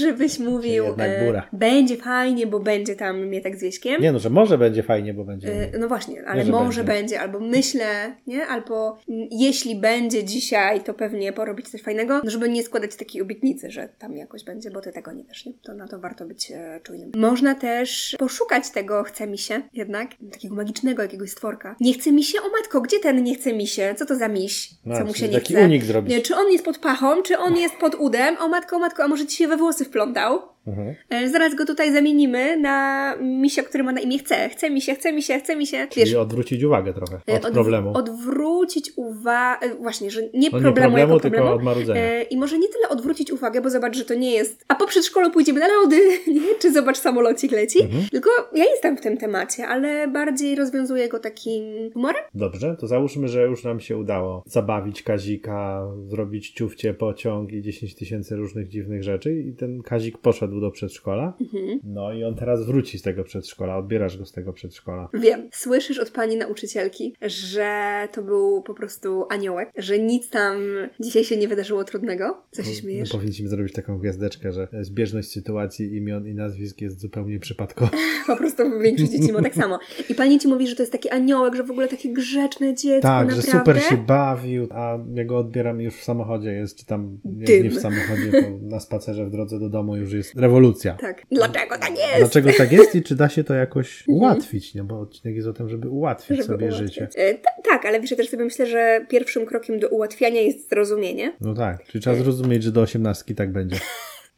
żebyś 0.00 0.38
mówił, 0.38 0.84
e, 0.98 1.42
będzie 1.52 1.96
fajnie, 1.96 2.46
bo 2.46 2.60
będzie 2.60 2.94
tam 2.96 3.26
mnie 3.26 3.40
tak 3.40 3.56
z 3.56 3.62
Wieśkiem. 3.62 4.02
Nie 4.02 4.12
no, 4.12 4.18
że 4.18 4.30
może 4.30 4.58
będzie 4.58 4.82
fajnie, 4.82 5.14
bo 5.14 5.24
będzie. 5.24 5.48
E, 5.48 5.78
No 5.78 5.88
właśnie, 5.88 5.99
ale 6.26 6.44
że 6.44 6.52
może 6.52 6.84
będzie. 6.84 7.00
będzie. 7.00 7.20
albo 7.20 7.40
myślę, 7.40 8.16
nie? 8.26 8.46
Albo 8.46 8.98
jeśli 9.30 9.76
będzie 9.80 10.24
dzisiaj, 10.24 10.80
to 10.80 10.94
pewnie 10.94 11.32
porobić 11.32 11.68
coś 11.68 11.82
fajnego, 11.82 12.20
no 12.24 12.30
żeby 12.30 12.48
nie 12.48 12.62
składać 12.62 12.96
takiej 12.96 13.22
obietnicy, 13.22 13.70
że 13.70 13.88
tam 13.98 14.16
jakoś 14.16 14.44
będzie, 14.44 14.70
bo 14.70 14.80
ty 14.80 14.92
tego 14.92 15.12
nie 15.12 15.24
wiesz, 15.24 15.46
nie? 15.46 15.52
To 15.62 15.74
na 15.74 15.88
to 15.88 15.98
warto 15.98 16.26
być 16.26 16.50
e, 16.50 16.80
czujnym. 16.82 17.12
Można 17.16 17.54
też 17.54 18.16
poszukać 18.18 18.70
tego 18.70 19.02
chce 19.02 19.26
mi 19.26 19.38
się 19.38 19.62
jednak, 19.72 20.10
takiego 20.32 20.54
magicznego 20.54 21.02
jakiegoś 21.02 21.30
stworka. 21.30 21.76
Nie 21.80 21.94
chce 21.94 22.12
mi 22.12 22.24
się, 22.24 22.38
o 22.40 22.50
matko, 22.60 22.80
gdzie 22.80 23.00
ten 23.00 23.22
nie 23.24 23.34
chce 23.34 23.52
mi 23.52 23.66
się? 23.66 23.94
Co 23.98 24.06
to 24.06 24.16
za 24.16 24.28
miś? 24.28 24.70
No, 24.84 24.96
Co 24.98 25.04
mu 25.04 25.14
się 25.14 25.28
nie 25.28 25.34
taki 25.34 25.54
chce? 25.54 25.64
unik 25.64 25.84
zrobić. 25.84 26.10
Nie, 26.14 26.22
czy 26.22 26.36
on 26.36 26.52
jest 26.52 26.64
pod 26.64 26.78
pachą, 26.78 27.22
czy 27.22 27.38
on 27.38 27.56
jest 27.56 27.74
pod 27.74 27.94
udem? 27.94 28.36
O 28.40 28.48
matko, 28.48 28.76
o 28.76 28.78
matko, 28.78 29.04
a 29.04 29.08
może 29.08 29.26
ci 29.26 29.36
się 29.36 29.48
we 29.48 29.56
włosy 29.56 29.84
wplątał? 29.84 30.40
Mhm. 30.66 30.94
E, 31.10 31.28
Zaraz 31.28 31.54
go 31.54 31.66
tutaj 31.66 31.92
zamienimy 31.92 32.56
na 32.56 33.14
misia, 33.20 33.62
który 33.62 33.84
ma 33.84 33.92
na 33.92 34.00
imię 34.00 34.18
chce. 34.18 34.48
Chce 34.48 34.70
mi 34.70 34.80
się, 34.80 34.94
chce 34.94 35.12
mi 35.12 35.22
się, 35.22 35.38
chce 35.38 35.56
mi 35.56 35.66
się. 35.66 35.86
Czyli 35.90 36.16
odwrócić 36.16 36.62
uwagę 36.62 36.94
trochę 36.94 37.20
e, 37.28 37.34
od 37.36 37.42
odw- 37.42 37.52
problemu. 37.52 37.92
Odwrócić 37.96 38.92
uwagę, 38.96 39.74
właśnie, 39.80 40.10
że 40.10 40.22
nie 40.22 40.28
No 40.32 40.38
nie 40.40 40.50
problemu, 40.50 40.74
problemu, 40.74 40.98
jako 40.98 41.20
tylko 41.20 41.36
problemu. 41.36 41.56
od 41.58 41.62
marudzenia. 41.64 42.00
E, 42.00 42.22
I 42.22 42.36
może 42.36 42.58
nie 42.58 42.68
tyle 42.68 42.88
odwrócić 42.88 43.32
uwagę, 43.32 43.60
bo 43.60 43.70
zobacz, 43.70 43.96
że 43.96 44.04
to 44.04 44.14
nie 44.14 44.30
jest. 44.30 44.64
A 44.68 44.74
po 44.74 44.86
przedszkolu 44.86 45.30
pójdziemy 45.30 45.60
na 45.60 45.68
lody, 45.68 45.96
nie? 46.34 46.40
Czy 46.60 46.72
zobacz, 46.72 46.98
samolocik 46.98 47.52
leci. 47.52 47.82
Mhm. 47.82 48.02
Tylko 48.10 48.30
ja 48.54 48.64
jestem 48.64 48.96
w 48.96 49.00
tym 49.00 49.16
temacie, 49.16 49.66
ale 49.66 50.08
bardziej 50.08 50.54
rozwiązuję 50.56 51.08
go 51.08 51.18
takim 51.18 51.90
humorem. 51.92 52.22
Dobrze, 52.34 52.76
to 52.80 52.86
załóżmy, 52.86 53.28
że 53.28 53.42
już 53.42 53.64
nam 53.64 53.80
się 53.80 53.96
udało 53.98 54.42
zabawić 54.46 55.02
Kazika, 55.02 55.86
zrobić 56.08 56.50
ciufcie, 56.50 56.94
pociąg 56.94 57.52
i 57.52 57.62
10 57.62 57.94
tysięcy 57.94 58.36
różnych 58.36 58.68
dziwnych 58.68 59.02
rzeczy 59.02 59.34
i 59.34 59.52
ten 59.52 59.82
Kazik 59.82 60.18
poszedł 60.50 60.60
do 60.60 60.70
przedszkola. 60.70 61.36
Mhm. 61.40 61.80
No 61.84 62.12
i 62.12 62.24
on 62.24 62.34
teraz 62.34 62.66
wróci 62.66 62.98
z 62.98 63.02
tego 63.02 63.24
przedszkola, 63.24 63.76
odbierasz 63.76 64.18
go 64.18 64.26
z 64.26 64.32
tego 64.32 64.52
przedszkola. 64.52 65.08
Wiem, 65.14 65.48
słyszysz 65.52 65.98
od 65.98 66.10
pani 66.10 66.36
nauczycielki, 66.36 67.14
że 67.22 68.08
to 68.12 68.22
był 68.22 68.62
po 68.62 68.74
prostu 68.74 69.26
aniołek, 69.30 69.70
że 69.76 69.98
nic 69.98 70.30
tam 70.30 70.56
dzisiaj 71.00 71.24
się 71.24 71.36
nie 71.36 71.48
wydarzyło 71.48 71.84
trudnego. 71.84 72.42
Co 72.50 72.62
się 72.62 72.74
śmiejesz? 72.74 73.12
No, 73.12 73.18
powinniśmy 73.18 73.48
zrobić 73.48 73.72
taką 73.72 73.98
gwiazdeczkę, 73.98 74.52
że 74.52 74.68
zbieżność 74.80 75.28
sytuacji, 75.28 75.96
imion 75.96 76.26
i 76.26 76.34
nazwisk 76.34 76.80
jest 76.80 77.00
zupełnie 77.00 77.40
przypadkowa. 77.40 77.90
Po 78.26 78.36
prostu 78.36 78.62
większość 78.80 79.10
dzieci 79.10 79.32
ma 79.32 79.42
tak 79.42 79.54
samo. 79.54 79.78
I 80.08 80.14
pani 80.14 80.38
ci 80.38 80.48
mówi, 80.48 80.68
że 80.68 80.76
to 80.76 80.82
jest 80.82 80.92
taki 80.92 81.10
aniołek, 81.10 81.54
że 81.54 81.64
w 81.64 81.70
ogóle 81.70 81.88
takie 81.88 82.12
grzeczne 82.12 82.74
dziecko, 82.74 83.08
Tak, 83.08 83.26
naprawdę. 83.26 83.52
że 83.52 83.58
super 83.58 83.82
się 83.82 83.96
bawił, 83.96 84.68
a 84.70 84.98
ja 85.14 85.24
go 85.24 85.38
odbieram 85.38 85.80
już 85.80 85.94
w 85.94 86.04
samochodzie, 86.04 86.52
jest 86.52 86.76
czy 86.76 86.86
tam 86.86 87.18
nie, 87.24 87.46
Dym. 87.46 87.62
nie 87.62 87.70
w 87.70 87.80
samochodzie, 87.80 88.58
na 88.62 88.80
spacerze 88.80 89.26
w 89.26 89.30
drodze 89.30 89.58
do 89.58 89.68
domu 89.68 89.96
już 89.96 90.12
jest 90.12 90.39
rewolucja. 90.40 90.94
Tak. 90.94 91.22
Dlaczego 91.32 91.78
tak 91.78 91.90
jest? 91.90 92.18
Dlaczego 92.18 92.50
tak 92.58 92.72
jest 92.72 92.94
i 92.94 93.02
czy 93.02 93.14
da 93.16 93.28
się 93.28 93.44
to 93.44 93.54
jakoś 93.54 94.04
ułatwić? 94.08 94.74
No 94.74 94.84
bo 94.84 95.00
odcinek 95.00 95.36
jest 95.36 95.48
o 95.48 95.52
tym, 95.52 95.68
żeby 95.68 95.88
ułatwić 95.88 96.28
Żeby 96.28 96.42
sobie 96.42 96.66
ułatwiać. 96.66 96.88
życie. 96.92 97.08
E, 97.14 97.34
ta- 97.34 97.50
tak, 97.70 97.84
ale 97.86 98.00
wiesz, 98.00 98.10
ja 98.10 98.16
też 98.16 98.28
sobie 98.28 98.44
myślę, 98.44 98.66
że 98.66 99.06
pierwszym 99.08 99.46
krokiem 99.46 99.78
do 99.78 99.88
ułatwiania 99.88 100.40
jest 100.40 100.68
zrozumienie. 100.70 101.32
No 101.40 101.54
tak, 101.54 101.84
czyli 101.84 102.02
trzeba 102.02 102.16
zrozumieć, 102.16 102.62
że 102.62 102.72
do 102.72 102.80
osiemnastki 102.80 103.34
tak 103.34 103.52
będzie. 103.52 103.76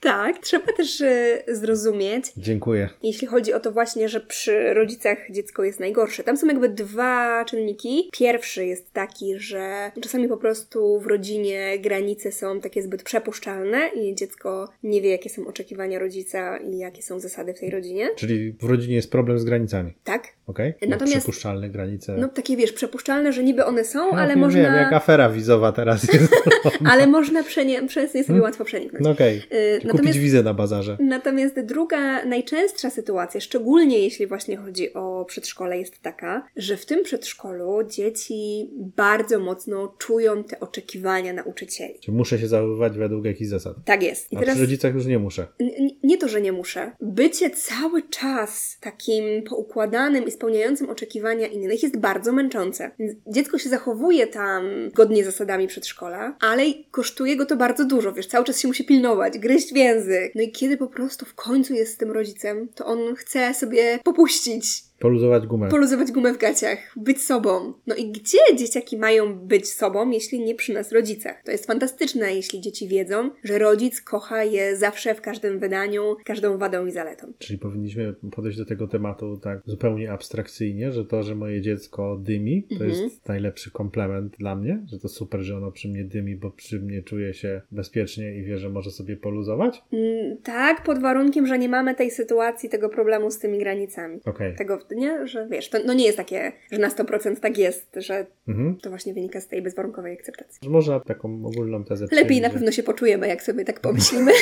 Tak, 0.03 0.39
trzeba 0.39 0.73
też 0.73 1.01
e, 1.01 1.43
zrozumieć, 1.49 2.25
Dziękuję. 2.37 2.89
jeśli 3.03 3.27
chodzi 3.27 3.53
o 3.53 3.61
to 3.61 3.73
właśnie, 3.73 4.09
że 4.09 4.21
przy 4.21 4.75
rodzicach 4.75 5.19
dziecko 5.31 5.65
jest 5.65 5.81
najgorsze. 5.81 6.25
Tam 6.25 6.37
są 6.37 6.47
jakby 6.47 6.69
dwa 6.69 7.45
czynniki. 7.45 8.09
Pierwszy 8.13 8.67
jest 8.67 8.93
taki, 8.93 9.39
że 9.39 9.93
czasami 10.01 10.29
po 10.29 10.37
prostu 10.37 11.01
w 11.01 11.07
rodzinie 11.07 11.79
granice 11.79 12.33
są 12.33 12.61
takie 12.61 12.83
zbyt 12.83 13.03
przepuszczalne 13.03 13.89
i 13.89 14.15
dziecko 14.15 14.69
nie 14.83 15.01
wie, 15.03 15.11
jakie 15.11 15.31
są 15.31 15.47
oczekiwania 15.47 15.99
rodzica 15.99 16.57
i 16.59 16.79
jakie 16.79 17.03
są 17.03 17.21
zasady 17.21 17.55
w 17.55 17.61
tej 17.61 17.71
rodzinie. 17.71 18.09
Czyli 18.17 18.53
w 18.53 18.65
rodzinie 18.65 18.95
jest 18.95 19.11
problem 19.11 19.39
z 19.39 19.45
granicami, 19.45 19.95
Tak? 20.05 20.29
Okej? 20.47 20.75
Natomiast- 20.89 21.17
Przepuszczalne 21.17 21.71
granice. 21.71 22.17
No 22.19 22.29
takie 22.29 22.57
wiesz, 22.57 22.73
przepuszczalne, 22.73 23.33
że 23.33 23.45
niby 23.45 23.65
one 23.65 23.85
są, 23.85 23.99
No, 24.13 24.19
ale 24.19 24.29
wiem, 24.31 24.39
można. 24.39 24.63
Wiem, 24.63 24.75
jak 24.75 24.93
afera 24.93 25.31
wizowa 25.31 25.73
teraz 25.73 26.13
jest. 26.13 26.33
Ale 26.93 27.07
można 27.07 27.43
przenie- 27.43 27.87
przez 27.89 28.15
nie 28.15 28.25
sobie 28.25 28.41
łatwo 28.43 28.65
przeniknąć. 28.65 29.05
No 29.05 29.11
okej. 29.11 29.37
Y, 29.39 29.43
Kupić 29.77 29.93
Natomiast, 29.93 30.19
wizę 30.19 30.43
na 30.43 30.55
bazarze. 30.55 30.97
natomiast 31.01 31.61
druga, 31.61 32.25
najczęstsza 32.25 32.91
sytuacja, 32.91 33.41
szczególnie 33.41 33.99
jeśli 33.99 34.27
właśnie 34.27 34.57
chodzi 34.57 34.95
o 34.95 35.25
przedszkole, 35.25 35.79
jest 35.79 36.03
taka, 36.03 36.47
że 36.57 36.77
w 36.77 36.87
tym 36.87 37.03
przedszkolu 37.05 37.79
dzieci 37.89 38.71
bardzo 38.97 39.39
mocno 39.39 39.95
czują 39.99 40.45
te 40.45 40.61
oczekiwania 40.61 41.33
nauczycieli. 41.33 41.95
Czy 42.01 42.13
muszę 42.13 42.39
się 42.39 42.49
zachowywać 42.49 42.99
według 42.99 43.25
jakichś 43.25 43.51
zasad? 43.51 43.77
Tak 43.85 44.03
jest. 44.03 44.33
I 44.33 44.37
A 44.37 44.41
teraz 44.41 44.55
przy 44.55 44.63
rodzicach 44.65 44.95
już 44.95 45.07
nie 45.07 45.19
muszę. 45.19 45.47
N- 45.61 45.89
nie 46.03 46.19
to, 46.19 46.29
że 46.29 46.41
nie 46.41 46.53
muszę. 46.53 46.93
Bycie 47.01 47.51
cały 47.51 48.03
czas 48.03 48.79
takim 48.81 49.43
poukładanym 49.43 50.27
i 50.27 50.32
spełniającym 50.33 50.91
oczekiwania 50.91 51.47
innych 51.47 51.83
jest 51.83 51.97
bardzo 51.97 52.33
męczące. 52.33 52.91
Dziecko 53.27 53.59
się 53.59 53.69
zachowuje 53.69 54.27
tam 54.27 54.65
zgodnie 54.91 55.23
z 55.23 55.27
zasadami 55.27 55.69
przedszkola, 55.69 56.37
ale 56.41 56.63
kosztuje 56.91 57.37
go 57.37 57.47
to 57.47 57.57
bardzo 57.57 57.85
dużo, 57.85 58.13
wiesz, 58.13 58.27
cały 58.27 58.45
czas 58.45 58.61
się 58.61 58.69
musi 58.69 58.85
pilnować, 58.85 59.39
gryźć 59.39 59.73
w 59.73 59.77
język. 59.77 60.33
No 60.35 60.43
i 60.43 60.53
kiedy 60.53 60.77
po 60.77 60.87
prostu 60.87 61.27
w 61.27 61.35
końcu 61.35 61.75
jest 61.75 61.95
z 61.95 61.97
tym 61.97 62.11
rodzicem, 62.11 62.69
to 62.75 62.87
on 62.87 63.15
chce 63.15 63.55
sobie 63.55 63.99
popuścić, 64.05 64.85
Poluzować 65.03 65.47
gumę. 65.47 65.69
poluzować 65.69 66.13
gumę 66.13 66.33
w 66.35 66.39
gaciach, 66.39 66.79
być 66.97 67.23
sobą. 67.23 67.73
No 67.87 67.95
i 67.95 68.11
gdzie 68.13 68.39
dzieciaki 68.57 68.99
mają 68.99 69.35
być 69.39 69.69
sobą, 69.69 70.11
jeśli 70.11 70.41
nie 70.41 70.55
przy 70.55 70.73
nas 70.75 70.93
rodzicach? 70.93 71.43
To 71.45 71.51
jest 71.53 71.67
fantastyczne, 71.67 72.35
jeśli 72.35 72.61
dzieci 72.61 72.89
wiedzą, 72.89 73.31
że 73.45 73.59
rodzic 73.59 74.01
kocha 74.01 74.45
je 74.45 74.77
zawsze 74.77 75.15
w 75.15 75.21
każdym 75.21 75.59
wydaniu, 75.59 76.17
każdą 76.25 76.59
wadą 76.59 76.87
i 76.87 76.91
zaletą. 76.91 77.33
Czyli 77.39 77.59
powinniśmy 77.59 78.15
podejść 78.33 78.59
do 78.59 78.65
tego 78.67 78.89
tematu 78.89 79.37
tak 79.43 79.61
zupełnie 79.67 80.13
abstrakcyjnie, 80.13 80.93
że 80.93 81.05
to, 81.05 81.23
że 81.23 81.35
moje 81.35 81.61
dziecko 81.61 82.17
dymi, 82.23 82.63
to 82.63 82.75
Mhm. 82.75 82.91
jest 82.91 83.29
najlepszy 83.29 83.71
komplement 83.71 84.37
dla 84.39 84.57
mnie, 84.57 84.83
że 84.93 84.99
to 84.99 85.09
super, 85.09 85.41
że 85.41 85.57
ono 85.57 85.73
przy 85.73 85.89
mnie 85.89 86.05
dymi, 86.05 86.37
bo 86.37 86.51
przy 86.51 86.81
mnie 86.81 87.03
czuje 87.03 87.35
się 87.35 87.61
bezpiecznie 87.71 88.35
i 88.37 88.43
wie, 88.45 88.59
że 88.59 88.69
może 88.69 88.91
sobie 88.91 89.17
poluzować. 89.17 89.83
Mm, 89.93 90.37
tak, 90.43 90.83
pod 90.83 90.99
warunkiem, 90.99 91.47
że 91.47 91.59
nie 91.59 91.69
mamy 91.69 91.95
tej 91.95 92.11
sytuacji, 92.11 92.69
tego 92.69 92.89
problemu 92.89 93.31
z 93.31 93.39
tymi 93.39 93.59
granicami. 93.59 94.21
Okej. 94.25 94.57
Tego, 94.57 94.79
nie? 94.95 95.27
Że 95.27 95.49
wiesz, 95.49 95.69
to 95.71 95.79
no 95.87 95.93
nie 95.95 96.05
jest 96.05 96.17
takie, 96.17 96.53
że 96.73 96.79
na 96.79 96.89
100% 96.89 97.41
tak 97.41 97.59
jest, 97.59 97.87
że 97.97 98.27
Mhm. 98.49 98.77
to 98.83 98.91
właśnie 98.91 99.15
wynika 99.15 99.41
z 99.41 99.49
tej 99.49 99.63
bezwarunkowej 99.63 100.13
akceptacji. 100.13 100.69
Można 100.71 101.01
taką 101.01 101.47
ogólną 101.47 101.85
tezę 101.85 102.05
Lepiej 102.05 102.25
przyjąć, 102.25 102.43
na 102.43 102.49
że- 102.49 102.55
pewno 102.55 102.73
się 102.73 102.83
poczujemy, 102.83 103.29
jak 103.29 103.43
sobie 103.43 103.65
tak 103.65 103.81
pomyślimy. 103.81 104.33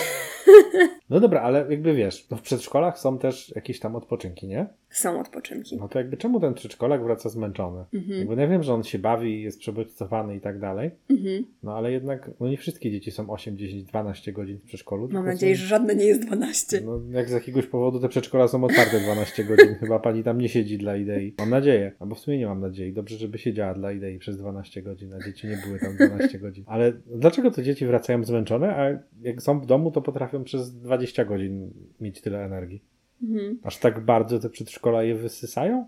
No 1.11 1.21
dobra, 1.21 1.41
ale 1.41 1.67
jakby 1.71 1.95
wiesz, 1.95 2.27
no 2.31 2.37
w 2.37 2.43
przedszkolach 2.43 2.99
są 2.99 3.19
też 3.19 3.53
jakieś 3.57 3.81
tam 3.81 3.97
odpoczynki, 3.97 4.47
nie? 4.47 4.67
Są 4.91 5.21
odpoczynki. 5.21 5.77
No 5.77 5.89
to 5.89 5.99
jakby 5.99 6.17
czemu 6.17 6.41
ten 6.41 6.55
przedszkolak 6.55 7.05
wraca 7.05 7.29
zmęczony? 7.29 7.85
Mhm. 7.95 8.19
Jakby 8.19 8.43
ja 8.43 8.49
wiem, 8.49 8.63
że 8.63 8.75
on 8.75 8.83
się 8.83 8.99
bawi, 8.99 9.43
jest 9.43 9.59
przebodźcowany 9.59 10.37
i 10.37 10.41
tak 10.41 10.59
dalej, 10.59 10.91
Mhm. 11.11 11.45
no 11.63 11.77
ale 11.77 11.93
jednak 11.93 12.31
no 12.41 12.49
nie 12.49 12.57
wszystkie 12.57 12.91
dzieci 12.91 13.11
są 13.11 13.31
8, 13.31 13.59
10, 13.59 13.85
12 13.85 14.33
godzin 14.33 14.59
w 14.59 14.65
przedszkolu. 14.65 15.09
Mam 15.13 15.25
nadzieję, 15.27 15.55
są- 15.57 15.61
że 15.61 15.67
żadne 15.67 15.95
nie 15.95 16.05
jest 16.05 16.27
12. 16.27 16.81
No, 16.85 17.01
jak 17.11 17.29
z 17.29 17.33
jakiegoś 17.33 17.67
powodu 17.67 18.01
te 18.01 18.09
przedszkola 18.09 18.49
są 18.49 18.65
otwarte 18.65 19.01
12 19.01 19.45
godzin. 19.45 19.75
Chyba 19.75 19.99
pani 19.99 20.23
tam 20.23 20.41
nie 20.41 20.49
siedzi 20.49 20.79
dla 20.79 20.97
idei. 20.97 21.35
Mam 21.39 21.51
nadzieję. 21.51 21.93
Albo 21.99 22.15
w 22.15 22.19
sumie 22.19 22.39
nie 22.39 22.47
mam 22.47 22.61
nadziei. 22.61 22.93
Dobrze, 22.93 23.17
żeby 23.17 23.39
siedziała 23.39 23.75
dla 23.75 23.93
idei 23.93 24.19
przez 24.19 24.37
12 24.37 24.83
godzin, 24.83 25.13
a 25.15 25.25
dzieci 25.25 25.47
nie 25.47 25.59
były 25.67 25.79
tam 25.79 25.97
12 25.97 26.39
godzin. 26.45 26.65
Ale 26.67 26.93
dlaczego 27.17 27.51
te 27.51 27.63
dzieci 27.63 27.87
wracają 27.87 28.25
zmęczone, 28.25 28.77
a 28.77 28.99
jak 29.23 29.43
są 29.43 29.61
w 29.61 29.67
domu, 29.67 29.91
to 29.91 30.03
potrafią 30.03 30.45
przez 30.45 30.75
20 30.81 31.25
godzin 31.25 31.71
mieć 32.01 32.21
tyle 32.21 32.45
energii? 32.45 32.83
Mhm. 33.23 33.59
Aż 33.63 33.77
tak 33.79 34.05
bardzo 34.05 34.39
te 34.39 34.51
przedszkola 34.51 35.03
je 35.03 35.15
wysysają? 35.15 35.87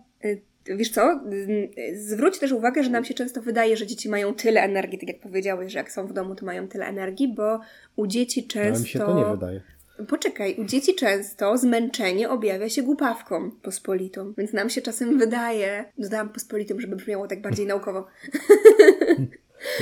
Wiesz 0.67 0.91
co? 0.91 1.21
Zwróć 1.95 2.39
też 2.39 2.53
uwagę, 2.53 2.85
że 2.85 2.91
nam 2.91 3.05
się 3.05 3.15
często 3.15 3.43
wydaje, 3.43 3.77
że 3.77 3.87
dzieci 3.87 4.09
mają 4.09 4.35
tyle 4.35 4.63
energii, 4.63 4.99
tak 4.99 5.09
jak 5.09 5.21
powiedziałeś, 5.21 5.73
że 5.73 5.79
jak 5.79 5.93
są 5.93 6.07
w 6.07 6.13
domu, 6.13 6.35
to 6.35 6.47
mają 6.47 6.69
tyle 6.69 6.87
energii, 6.87 7.35
bo 7.35 7.61
u 7.97 8.07
dzieci 8.07 8.49
No, 8.55 8.61
ale 8.61 8.71
często. 8.71 8.83
mi 8.83 8.89
się 8.89 8.99
to 8.99 9.19
nie 9.19 9.25
wydaje. 9.25 9.61
Poczekaj, 10.09 10.55
u 10.59 10.65
dzieci 10.65 10.95
często 10.95 11.59
zmęczenie 11.59 12.31
objawia 12.31 12.69
się 12.69 12.83
głupawką 12.83 13.51
pospolitą, 13.51 14.33
więc 14.39 14.53
nam 14.53 14.71
się 14.71 14.83
czasem 14.83 15.19
wydaje, 15.19 15.85
dodałam 15.99 16.29
pospolitą, 16.29 16.81
żeby 16.81 16.97
brzmiało 16.97 17.29
tak 17.29 17.43
bardziej 17.43 17.67
naukowo, 17.67 18.07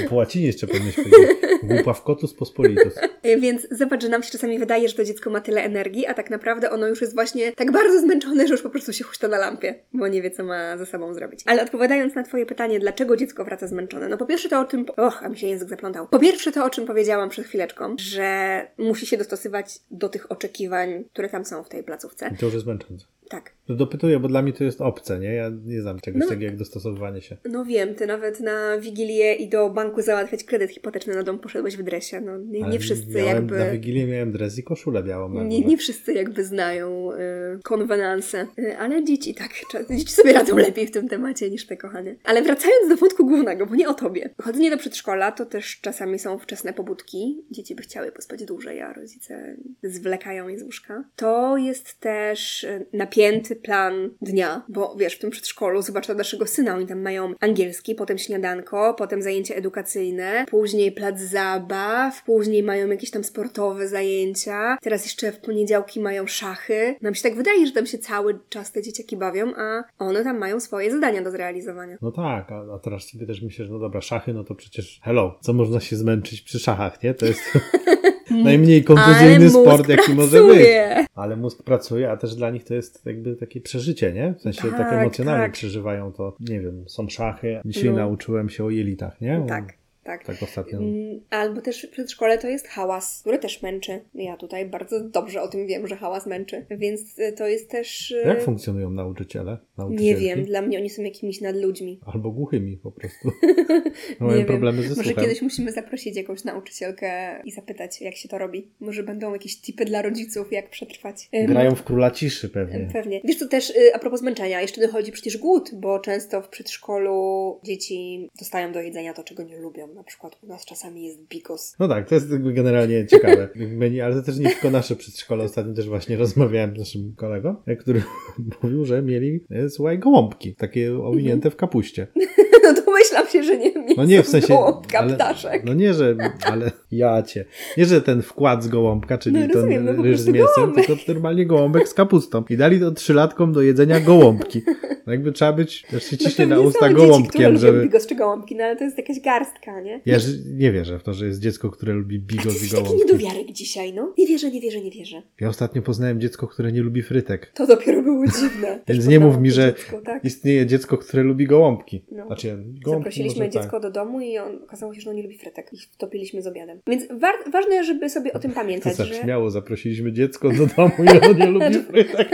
Po 0.09 0.15
łacinie 0.15 0.47
jeszcze 0.47 0.67
powinieneś 0.67 0.97
powiedzieć. 0.97 1.31
Głupawkotus 1.63 2.35
pospolitus. 2.35 2.93
E, 3.23 3.37
Więc 3.37 3.67
zobacz, 3.71 4.03
że 4.03 4.09
nam 4.09 4.23
się 4.23 4.31
czasami 4.31 4.59
wydaje, 4.59 4.89
że 4.89 4.95
to 4.95 5.05
dziecko 5.05 5.31
ma 5.31 5.41
tyle 5.41 5.63
energii, 5.63 6.07
a 6.07 6.15
tak 6.15 6.31
naprawdę 6.31 6.71
ono 6.71 6.87
już 6.87 7.01
jest 7.01 7.15
właśnie 7.15 7.53
tak 7.53 7.73
bardzo 7.73 8.01
zmęczone, 8.01 8.47
że 8.47 8.55
już 8.55 8.63
po 8.63 8.71
prostu 8.71 8.93
się 8.93 9.05
huśta 9.05 9.29
na 9.29 9.39
lampie, 9.39 9.75
bo 9.93 10.09
nie 10.09 10.23
wie, 10.23 10.31
co 10.31 10.45
ma 10.45 10.79
ze 10.79 10.87
sobą 10.87 11.15
zrobić. 11.15 11.41
Ale 11.47 11.63
odpowiadając 11.63 12.15
na 12.15 12.23
Twoje 12.23 12.47
pytanie, 12.47 12.81
dlaczego 12.81 13.17
dziecko 13.17 13.45
wraca 13.45 13.67
zmęczone? 13.67 14.09
No 14.09 14.17
po 14.17 14.27
pierwsze 14.27 14.49
to 14.49 14.61
o 14.61 14.65
czym... 14.65 14.87
Och, 14.97 15.23
a 15.25 15.29
mi 15.29 15.39
się 15.39 15.47
język 15.47 15.69
zaplątał. 15.69 16.09
Po 16.09 16.19
pierwsze 16.19 16.53
to 16.53 16.65
o 16.65 16.71
czym 16.71 16.87
powiedziałam 16.87 17.29
przed 17.29 17.47
chwileczką, 17.47 17.97
że 17.99 18.67
musi 18.79 19.07
się 19.07 19.17
dostosować 19.17 19.79
do 19.91 20.09
tych 20.09 20.33
oczekiwań, 20.33 21.05
które 21.13 21.29
tam 21.29 21.45
są 21.45 21.63
w 21.63 21.69
tej 21.69 21.85
placówce. 21.85 22.31
I 22.35 22.37
to 22.37 22.47
już 22.47 22.55
jest 22.55 22.67
męczące. 22.67 23.07
Tak. 23.29 23.53
No 23.71 23.77
dopytuję, 23.77 24.19
bo 24.19 24.29
dla 24.29 24.43
mnie 24.43 24.53
to 24.53 24.65
jest 24.65 24.81
obce, 24.81 25.19
nie? 25.19 25.35
Ja 25.35 25.51
nie 25.65 25.83
znam 25.83 26.01
czegoś 26.01 26.21
No. 26.21 26.29
takiego 26.29 26.45
jak 26.45 26.57
dostosowywanie 26.57 27.21
się. 27.21 27.37
No 27.45 27.65
wiem, 27.65 27.95
ty 27.95 28.07
nawet 28.07 28.41
na 28.41 28.79
Wigilię 28.79 29.35
i 29.35 29.49
do 29.49 29.71
banku 29.71 30.03
załatwiać 30.03 30.45
kredyt 30.45 30.71
hipoteczny 30.71 31.15
na 31.15 31.23
dom 31.23 31.39
poszedłeś 31.39 31.77
w 31.77 31.83
dresie. 31.83 32.21
No 32.21 32.39
nie, 32.39 32.61
nie 32.61 32.79
wszyscy 32.79 33.15
miałem, 33.15 33.35
jakby... 33.35 33.59
Na 33.59 33.71
Wigilię 33.71 34.07
miałem 34.07 34.33
dres 34.33 34.59
i 34.59 34.63
koszulę 34.63 35.03
białą. 35.03 35.45
Nie, 35.45 35.61
nie 35.61 35.77
wszyscy 35.77 36.13
jakby 36.13 36.45
znają 36.45 37.13
y, 37.13 37.17
konwenanse, 37.63 38.47
y, 38.59 38.79
ale 38.79 39.05
dzieci 39.05 39.35
tak, 39.35 39.51
dzieci 39.91 40.13
sobie 40.13 40.33
radzą 40.33 40.57
lepiej 40.57 40.87
w 40.87 40.91
tym 40.91 41.09
temacie 41.09 41.51
niż 41.51 41.67
te 41.67 41.77
kochanie. 41.77 42.17
Ale 42.25 42.43
wracając 42.43 42.89
do 42.89 42.97
wątku 42.97 43.27
głównego, 43.27 43.67
bo 43.67 43.75
nie 43.75 43.89
o 43.89 43.95
tobie. 43.95 44.31
Chodzenie 44.43 44.71
do 44.71 44.79
przedszkola 44.79 45.33
to 45.33 45.47
też 45.47 45.81
czasami 45.81 46.19
są 46.19 46.39
wczesne 46.39 46.73
pobudki. 46.73 47.45
Dzieci 47.51 47.75
by 47.75 47.83
chciały 47.83 48.13
pospać 48.13 48.45
dłużej, 48.45 48.81
a 48.81 48.93
rodzice 48.93 49.57
zwlekają 49.83 50.49
je 50.49 50.59
z 50.59 50.63
łóżka. 50.63 51.05
To 51.17 51.57
jest 51.57 52.01
też 52.01 52.65
y, 52.65 52.87
napięty 52.93 53.60
plan 53.63 54.11
dnia, 54.23 54.63
bo 54.69 54.97
wiesz, 54.99 55.15
w 55.15 55.19
tym 55.19 55.31
przedszkolu, 55.31 55.81
na 56.09 56.15
naszego 56.15 56.47
syna, 56.47 56.77
oni 56.77 56.87
tam 56.87 57.03
mają 57.03 57.35
angielski, 57.41 57.95
potem 57.95 58.19
śniadanko, 58.19 58.95
potem 58.95 59.23
zajęcia 59.23 59.55
edukacyjne, 59.55 60.45
później 60.49 60.93
plac 60.93 61.21
zabaw, 61.21 62.25
później 62.25 62.63
mają 62.63 62.89
jakieś 62.89 63.11
tam 63.11 63.25
sportowe 63.25 63.89
zajęcia, 63.89 64.79
teraz 64.83 65.05
jeszcze 65.05 65.33
w 65.33 65.39
poniedziałki 65.39 66.01
mają 66.01 66.27
szachy. 66.27 66.97
Nam 67.03 67.15
się 67.15 67.23
tak 67.23 67.35
wydaje, 67.35 67.67
że 67.67 67.73
tam 67.73 67.87
się 67.87 67.99
cały 67.99 68.39
czas 68.49 68.73
te 68.73 68.83
dzieciaki 68.83 69.17
bawią, 69.17 69.53
a 69.57 69.85
one 69.99 70.25
tam 70.25 70.39
mają 70.39 70.61
swoje 70.61 70.91
zadania 70.91 71.23
do 71.23 71.31
zrealizowania. 71.31 71.99
No 72.03 72.13
tak, 72.13 72.53
a, 72.53 72.75
a 72.75 72.79
teraz 72.79 73.09
sobie 73.09 73.27
też 73.27 73.43
myślę, 73.43 73.65
że 73.65 73.73
no 73.73 73.79
dobra, 73.79 74.01
szachy, 74.01 74.35
no 74.35 74.45
to 74.45 74.55
przecież 74.55 75.01
hello, 75.03 75.39
co 75.41 75.53
można 75.53 75.81
się 75.81 75.97
zmęczyć 75.97 76.43
przy 76.43 76.59
szachach, 76.59 77.03
nie? 77.03 77.15
To 77.15 77.27
jest 77.27 77.41
najmniej 78.31 78.85
kontuzyjny 78.85 79.35
Ale 79.37 79.39
mózg 79.45 79.57
sport, 79.61 79.89
jaki 79.89 80.15
może 80.15 80.39
być. 80.43 80.47
pracuje. 80.47 81.07
Ale 81.15 81.37
mózg 81.37 81.63
pracuje, 81.63 82.11
a 82.11 82.17
też 82.17 82.35
dla 82.35 82.51
nich 82.51 82.65
to 82.65 82.75
jest 82.75 83.07
jakby 83.07 83.37
takie 83.37 83.61
przeżycie, 83.61 84.13
nie? 84.13 84.35
W 84.39 84.43
sensie 84.43 84.63
tak, 84.63 84.79
Tak, 84.79 84.93
emocjonalnie 84.93 85.45
tak. 85.45 85.53
przeżywają 85.53 86.13
to. 86.13 86.37
Nie 86.41 86.61
wiem, 86.61 86.85
są 86.89 87.09
szachy. 87.09 87.61
Dzisiaj 87.65 87.91
No. 87.91 87.97
nauczyłem 87.97 88.49
się 88.49 88.65
o 88.65 88.71
jelitach, 88.71 89.21
nie? 89.21 89.45
Tak, 89.49 89.75
tak. 90.11 90.25
Tak 90.27 90.43
ostatnio. 90.43 90.79
Mm, 90.79 91.21
Albo 91.31 91.61
też 91.61 91.87
w 91.87 91.91
przedszkole 91.91 92.39
to 92.39 92.49
jest 92.49 92.69
hałas, 92.69 93.21
który 93.21 93.39
też 93.39 93.63
męczy. 93.63 94.01
Ja 94.15 94.37
tutaj 94.37 94.67
bardzo 94.69 95.01
dobrze 95.05 95.43
o 95.43 95.49
tym 95.49 95.67
wiem, 95.67 95.87
że 95.87 95.97
hałas 95.97 96.27
męczy. 96.27 96.67
Więc 96.71 97.19
y, 97.19 97.33
to 97.33 97.47
jest 97.49 97.71
też. 97.71 98.11
y, 98.11 98.23
Jak 98.27 98.43
funkcjonują 98.43 98.91
nauczyciele? 98.91 99.59
Nie 99.91 100.17
wiem, 100.17 100.45
dla 100.45 100.63
mnie 100.63 100.79
oni 100.79 100.91
są 100.91 101.03
jakimiś 101.03 101.41
nadludźmi. 101.41 102.01
Albo 102.15 102.31
głuchymi 102.31 102.77
po 102.77 102.93
prostu. 102.93 103.31
Mają 104.21 104.45
problemy 104.45 104.83
ze 104.83 104.89
Może 104.89 105.03
słuchem. 105.03 105.25
kiedyś 105.25 105.43
musimy 105.43 105.73
zaprosić 105.73 106.17
jakąś 106.17 106.45
nauczycielkę 106.45 107.41
i 107.45 107.51
zapytać, 107.51 108.01
jak 108.01 108.17
się 108.17 108.29
to 108.29 108.39
robi. 108.39 108.69
Może 108.81 109.03
będą 109.03 109.33
jakieś 109.33 109.61
tipy 109.61 109.85
dla 109.85 110.03
rodziców, 110.03 110.53
jak 110.53 110.71
przetrwać. 110.71 111.29
Grają 111.47 111.75
w 111.75 111.83
króla 111.83 112.11
ciszy 112.11 112.49
pewnie. 112.49 112.89
Pewnie. 112.93 113.21
Wiesz, 113.25 113.39
to 113.39 113.49
też 113.49 113.71
y, 113.71 113.95
a 113.95 113.99
propos 113.99 114.21
zmęczenia, 114.21 114.61
jeszcze 114.61 114.81
dochodzi 114.81 115.13
przecież 115.13 115.39
głód, 115.39 115.71
bo 115.75 115.99
często 116.01 116.43
w 116.43 116.49
przedszkolu 116.49 117.61
dzieci 117.65 118.29
dostają 118.39 118.73
do 118.73 118.81
jedzenia 118.81 119.15
to, 119.15 119.25
czego 119.25 119.43
nie 119.43 119.59
lubią. 119.59 119.89
Na 120.01 120.05
przykład 120.05 120.39
u 120.43 120.47
nas 120.47 120.65
czasami 120.65 121.05
jest 121.05 121.19
bigos. 121.29 121.77
No 121.79 121.89
tak, 121.89 122.09
to 122.09 122.15
jest 122.15 122.29
generalnie 122.53 123.07
ciekawe 123.11 123.49
menu, 123.57 124.01
ale 124.01 124.15
to 124.15 124.23
też 124.23 124.39
nie 124.39 124.51
tylko 124.51 124.71
nasze 124.71 124.97
przedszkole. 124.97 125.45
Ostatnio 125.45 125.75
też 125.75 125.89
właśnie 125.89 126.17
rozmawiałem 126.17 126.77
z 126.77 126.79
naszym 126.79 127.15
kolegą, 127.17 127.57
e, 127.67 127.77
który 127.77 128.03
mówił, 128.63 128.85
że 128.85 129.03
mieli, 129.03 129.41
e, 129.51 129.71
słuchaj, 129.71 129.99
gołąbki, 129.99 130.55
takie 130.55 130.99
owinięte 130.99 131.51
w 131.51 131.57
kapuście. 131.57 132.07
No 132.63 132.75
domyślam 133.01 133.29
się, 133.33 133.43
że 133.43 133.59
nie 133.59 133.73
No 133.97 134.05
nie, 134.05 134.23
w 134.23 134.29
sensie... 134.29 134.49
gołąbka, 134.49 134.99
ale, 134.99 135.15
ptaszek. 135.15 135.65
no 135.65 135.75
nie, 135.75 135.95
że... 135.95 136.17
Ale 136.53 136.71
ja 136.93 137.23
cię. 137.23 137.45
Nie, 137.77 137.85
że 137.87 138.03
ten 138.03 138.23
wkład 138.23 138.65
z 138.65 138.69
gołąbka, 138.69 139.19
czyli 139.19 139.39
No 139.39 139.47
rozumiem, 139.55 139.85
no 139.85 139.91
ten 139.91 139.97
po 139.97 140.03
ryż 140.03 140.21
z 140.21 140.29
mięsem, 140.29 140.73
tylko 140.75 140.93
normalnie 141.09 141.47
gołąbek 141.47 141.89
z 141.89 141.95
kapustą. 141.95 142.45
I 142.51 142.57
dali 142.57 142.81
to 142.81 142.91
trzylatkom 142.91 143.53
do 143.53 143.63
jedzenia 143.63 144.01
gołąbki. 144.01 144.63
No 145.07 145.13
jakby 145.13 145.33
trzeba 145.33 145.53
być, 145.53 145.83
też 145.91 146.05
się 146.05 146.19
ciśnie 146.19 146.47
pewnie 146.47 146.55
na 146.55 146.61
usta 146.61 146.89
dzieci, 146.89 147.01
gołąbkiem, 147.01 147.53
lubią 147.53 147.59
żeby... 147.59 147.83
bigos 147.83 148.07
czy 148.07 148.15
gołąbki, 148.15 148.57
no 148.57 148.65
ale 148.65 148.77
to 148.77 148.85
jest 148.85 148.99
jakaś 148.99 149.21
garstka, 149.21 149.81
nie? 149.81 150.01
Ja 150.07 150.19
nie 150.47 150.73
wierzę 150.73 150.99
w 150.99 151.03
to, 151.03 151.15
że 151.15 151.27
jest 151.27 151.41
dziecko, 151.41 151.71
które 151.71 151.93
lubi 151.93 152.19
bigos 152.19 152.45
i 152.45 152.49
jesteś 152.49 152.71
taki 152.71 152.83
gołąbki. 152.83 153.07
niedowiarek 153.07 153.53
dzisiaj, 153.53 153.93
no. 153.95 154.15
Nie 154.19 154.27
wierzę, 154.27 154.51
nie 154.51 154.61
wierzę, 154.61 154.81
nie 154.81 154.91
wierzę. 154.91 155.23
Ja 155.41 155.49
ostatnio 155.49 155.83
poznałem 155.83 156.21
dziecko, 156.21 156.47
które 156.47 156.73
nie 156.73 156.83
lubi 156.83 157.03
frytek. 157.03 157.53
To 157.55 157.67
dopiero 157.67 158.03
było 158.03 158.25
dziwne. 158.27 158.81
Więc 158.89 159.07
nie 159.07 159.21
mów 159.21 159.39
mi, 159.39 159.51
że 159.51 159.75
dziecko, 159.77 160.01
tak. 160.05 160.25
istnieje 160.25 160.67
dziecko, 160.67 160.99
które 160.99 161.23
lubi 161.23 161.47
gołąbki. 161.47 162.05
No. 162.13 162.27
Znaczy, 162.27 162.49
gołąbki 162.49 162.90
Zaprosiliśmy 162.91 163.45
może 163.45 163.51
dziecko 163.51 163.71
tak. 163.71 163.83
do 163.83 163.91
domu 163.91 164.21
i 164.21 164.39
on 164.39 164.63
okazało 164.65 164.95
się, 164.95 165.01
że 165.01 165.11
on 165.11 165.17
nie 165.17 165.23
lubi 165.23 165.39
frytek. 165.39 165.73
I 165.73 165.77
wtopiliśmy 165.77 166.43
z 166.43 166.47
obiadem. 166.47 166.81
Więc 166.87 167.09
wa- 167.11 167.51
ważne, 167.51 167.85
żeby 167.85 168.11
sobie 168.11 168.33
o 168.33 168.39
tym 168.39 168.51
To 168.51 168.55
pamiętać, 168.55 168.97
że 168.97 169.05
zabrzmiało, 169.05 169.51
zaprosiliśmy 169.51 170.13
dziecko 170.13 170.49
do 170.49 170.67
domu 170.67 170.95
i 171.05 171.09
ono 171.09 171.33
nie 171.33 171.47
lubi 171.59 171.83
frytek. 171.83 172.29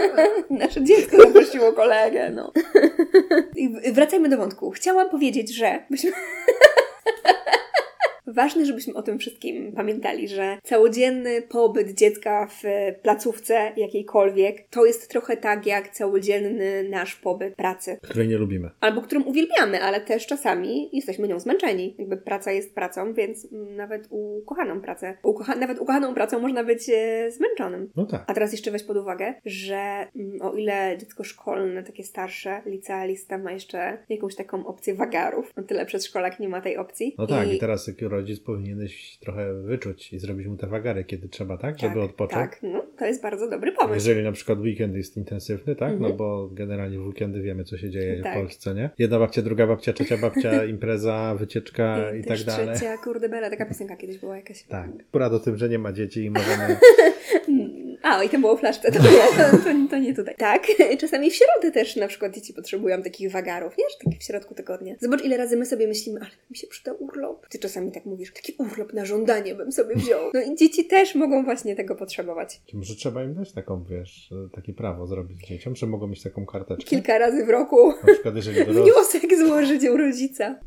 nasze 0.50 0.84
dziecko 0.84 1.16
zaprosiło 1.16 1.72
kolegę, 1.72 2.30
no. 2.30 2.52
I 3.86 3.92
wracajmy 3.92 4.28
do 4.28 4.36
wątku. 4.36 4.70
Chciałam 4.70 5.10
powiedzieć, 5.10 5.54
że 5.54 5.78
byśmy... 5.90 6.12
Ważne, 8.34 8.66
żebyśmy 8.66 8.94
o 8.94 9.02
tym 9.02 9.18
wszystkim 9.18 9.72
pamiętali, 9.72 10.28
że 10.28 10.58
całodzienny 10.62 11.42
pobyt 11.42 11.90
dziecka 11.90 12.46
w 12.46 12.62
placówce 13.02 13.72
jakiejkolwiek 13.76 14.68
to 14.70 14.84
jest 14.84 15.10
trochę 15.10 15.36
tak 15.36 15.66
jak 15.66 15.88
całodzienny 15.88 16.88
nasz 16.88 17.16
pobyt 17.16 17.54
pracy. 17.54 17.98
Której 18.02 18.28
nie 18.28 18.38
lubimy. 18.38 18.70
albo 18.80 19.02
którą 19.02 19.22
uwielbiamy, 19.22 19.82
ale 19.82 20.00
też 20.00 20.26
czasami 20.26 20.90
jesteśmy 20.92 21.28
nią 21.28 21.40
zmęczeni. 21.40 21.94
Jakby 21.98 22.16
praca 22.16 22.52
jest 22.52 22.74
pracą, 22.74 23.14
więc 23.14 23.48
nawet 23.52 24.08
ukochaną 24.10 24.80
pracę, 24.80 25.16
ukocha, 25.22 25.54
nawet 25.54 25.78
ukochaną 25.78 26.14
pracą 26.14 26.40
można 26.40 26.64
być 26.64 26.90
e, 26.90 27.30
zmęczonym. 27.30 27.90
No 27.96 28.06
tak. 28.06 28.24
A 28.26 28.34
teraz 28.34 28.52
jeszcze 28.52 28.70
weź 28.70 28.82
pod 28.82 28.96
uwagę, 28.96 29.34
że 29.44 30.06
mm, 30.16 30.42
o 30.42 30.52
ile 30.52 30.96
dziecko 30.98 31.24
szkolne, 31.24 31.82
takie 31.82 32.04
starsze, 32.04 32.62
licealista 32.66 33.38
ma 33.38 33.52
jeszcze 33.52 33.98
jakąś 34.08 34.34
taką 34.36 34.66
opcję 34.66 34.94
wagarów, 34.94 35.52
o 35.56 35.62
tyle 35.62 35.86
przedszkolak 35.86 36.40
nie 36.40 36.48
ma 36.48 36.60
tej 36.60 36.76
opcji. 36.76 37.14
No 37.18 37.26
tak, 37.26 37.52
i, 37.52 37.58
teraz 37.58 37.86
jak 37.86 38.02
rodzic 38.22 38.40
powinieneś 38.40 39.18
trochę 39.20 39.54
wyczuć 39.62 40.12
i 40.12 40.18
zrobić 40.18 40.46
mu 40.46 40.56
te 40.56 40.66
wagary, 40.66 41.04
kiedy 41.04 41.28
trzeba, 41.28 41.56
tak? 41.58 41.78
Żeby 41.78 42.00
odpocząć. 42.02 42.50
Tak, 42.50 42.58
no 42.62 42.84
to 42.98 43.06
jest 43.06 43.22
bardzo 43.22 43.50
dobry 43.50 43.72
pomysł. 43.72 43.94
Jeżeli 43.94 44.22
na 44.24 44.32
przykład 44.32 44.58
weekend 44.58 44.94
jest 44.96 45.16
intensywny, 45.16 45.76
tak? 45.76 45.90
No 45.90 45.96
Mhm. 45.96 46.16
bo 46.16 46.48
generalnie 46.52 46.98
w 46.98 47.06
weekendy 47.06 47.42
wiemy, 47.42 47.64
co 47.64 47.78
się 47.78 47.90
dzieje 47.90 48.22
Tak. 48.22 48.32
w 48.32 48.36
Polsce, 48.36 48.74
nie? 48.74 48.90
Jedna 48.98 49.18
babcia, 49.18 49.42
druga 49.42 49.66
babcia, 49.66 49.92
trzecia 49.92 50.16
babcia, 50.16 50.64
impreza, 50.74 51.34
wycieczka 51.38 52.12
i, 52.14 52.24
też 52.24 52.44
tak 52.44 52.56
dalej. 52.56 52.76
trzecia, 52.76 52.96
kurde 52.96 53.28
bele, 53.28 53.50
taka 53.50 53.66
piosenka 53.66 53.96
kiedyś 53.96 54.18
była 54.18 54.36
jakaś. 54.36 54.62
Tak. 54.62 54.90
Akurat 55.08 55.32
o 55.32 55.40
tym, 55.40 55.56
że 55.56 55.68
nie 55.68 55.78
ma 55.78 55.92
dzieci 55.92 56.24
i 56.24 56.30
możemy... 56.30 56.76
A, 58.02 58.22
i 58.24 58.28
to 58.28 58.38
było 58.38 58.56
w 58.56 58.60
flaszce, 58.60 58.92
to 58.92 58.98
nie, 59.02 59.08
to, 59.08 59.56
to, 59.58 59.70
to 59.90 59.98
nie 59.98 60.14
tutaj. 60.14 60.34
Tak, 60.38 60.66
czasami 61.00 61.30
w 61.30 61.34
środę 61.34 61.70
też 61.72 61.96
na 61.96 62.08
przykład 62.08 62.34
dzieci 62.34 62.54
potrzebują 62.54 63.02
takich 63.02 63.30
wagarów, 63.32 63.78
nie? 63.78 63.84
Że 63.90 63.96
taki 64.04 64.18
w 64.18 64.22
środku 64.22 64.54
tygodnia. 64.54 64.94
Zobacz, 65.00 65.24
ile 65.24 65.36
razy 65.36 65.56
my 65.56 65.66
sobie 65.66 65.86
myślimy, 65.88 66.20
ale 66.20 66.30
mi 66.50 66.56
się 66.56 66.66
przyda 66.66 66.92
urlop. 66.92 67.48
Ty 67.48 67.58
czasami 67.58 67.92
tak 67.92 68.06
mówisz, 68.06 68.32
taki 68.32 68.54
urlop 68.58 68.92
na 68.92 69.04
żądanie 69.04 69.54
bym 69.54 69.72
sobie 69.72 69.94
wziął. 69.94 70.20
No 70.34 70.40
i 70.40 70.56
dzieci 70.56 70.84
też 70.84 71.14
mogą 71.14 71.44
właśnie 71.44 71.76
tego 71.76 71.94
potrzebować. 71.94 72.60
Czy 72.66 72.76
może 72.76 72.94
trzeba 72.94 73.24
im 73.24 73.34
dać 73.34 73.52
taką, 73.52 73.84
wiesz, 73.84 74.30
takie 74.54 74.72
prawo 74.72 75.06
zrobić 75.06 75.46
dzieciom, 75.46 75.76
że 75.76 75.86
mogą 75.86 76.06
mieć 76.06 76.22
taką 76.22 76.46
karteczkę? 76.46 76.90
Kilka 76.90 77.18
razy 77.18 77.44
w 77.44 77.48
roku 77.48 77.92
Na 78.06 78.12
przykład 78.12 78.36
jeżeli 78.36 78.58
dorosły, 78.66 78.82
wniosek 78.82 79.38
złożyć 79.38 79.84
u 79.84 79.96
rodzica. 79.96 80.60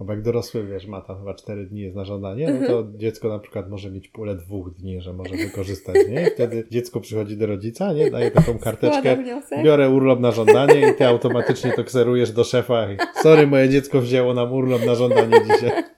albo 0.00 0.12
jak 0.12 0.22
dorosły, 0.22 0.66
wiesz, 0.66 0.86
ma 0.86 1.00
tam 1.00 1.18
chyba 1.18 1.34
4 1.34 1.66
dni 1.66 1.80
jest 1.80 1.96
na 1.96 2.04
żądanie, 2.04 2.58
no 2.60 2.66
to 2.66 2.88
dziecko 2.96 3.28
na 3.28 3.38
przykład 3.38 3.70
może 3.70 3.90
mieć 3.90 4.08
pulę 4.08 4.34
dwóch 4.34 4.74
dni, 4.74 5.00
że 5.00 5.12
może 5.12 5.36
wykorzystać, 5.36 5.96
nie? 6.08 6.30
Wtedy 6.38 6.64
dziecko 6.70 7.00
przychodzi 7.00 7.36
do 7.36 7.46
rodzica, 7.46 7.92
nie? 7.92 8.10
Daje 8.10 8.30
taką 8.30 8.58
karteczkę, 8.64 9.16
biorę 9.64 9.90
urlop 9.90 10.20
na 10.20 10.30
żądanie 10.30 10.88
i 10.90 10.94
ty 10.94 11.06
automatycznie 11.06 11.72
to 11.72 11.84
kserujesz 11.84 12.32
do 12.32 12.44
szefa 12.44 12.86
sorry, 13.22 13.46
moje 13.46 13.68
dziecko 13.68 14.00
wzięło 14.00 14.34
nam 14.34 14.52
urlop 14.52 14.86
na 14.86 14.94
żądanie 14.94 15.40
dzisiaj. 15.42 15.70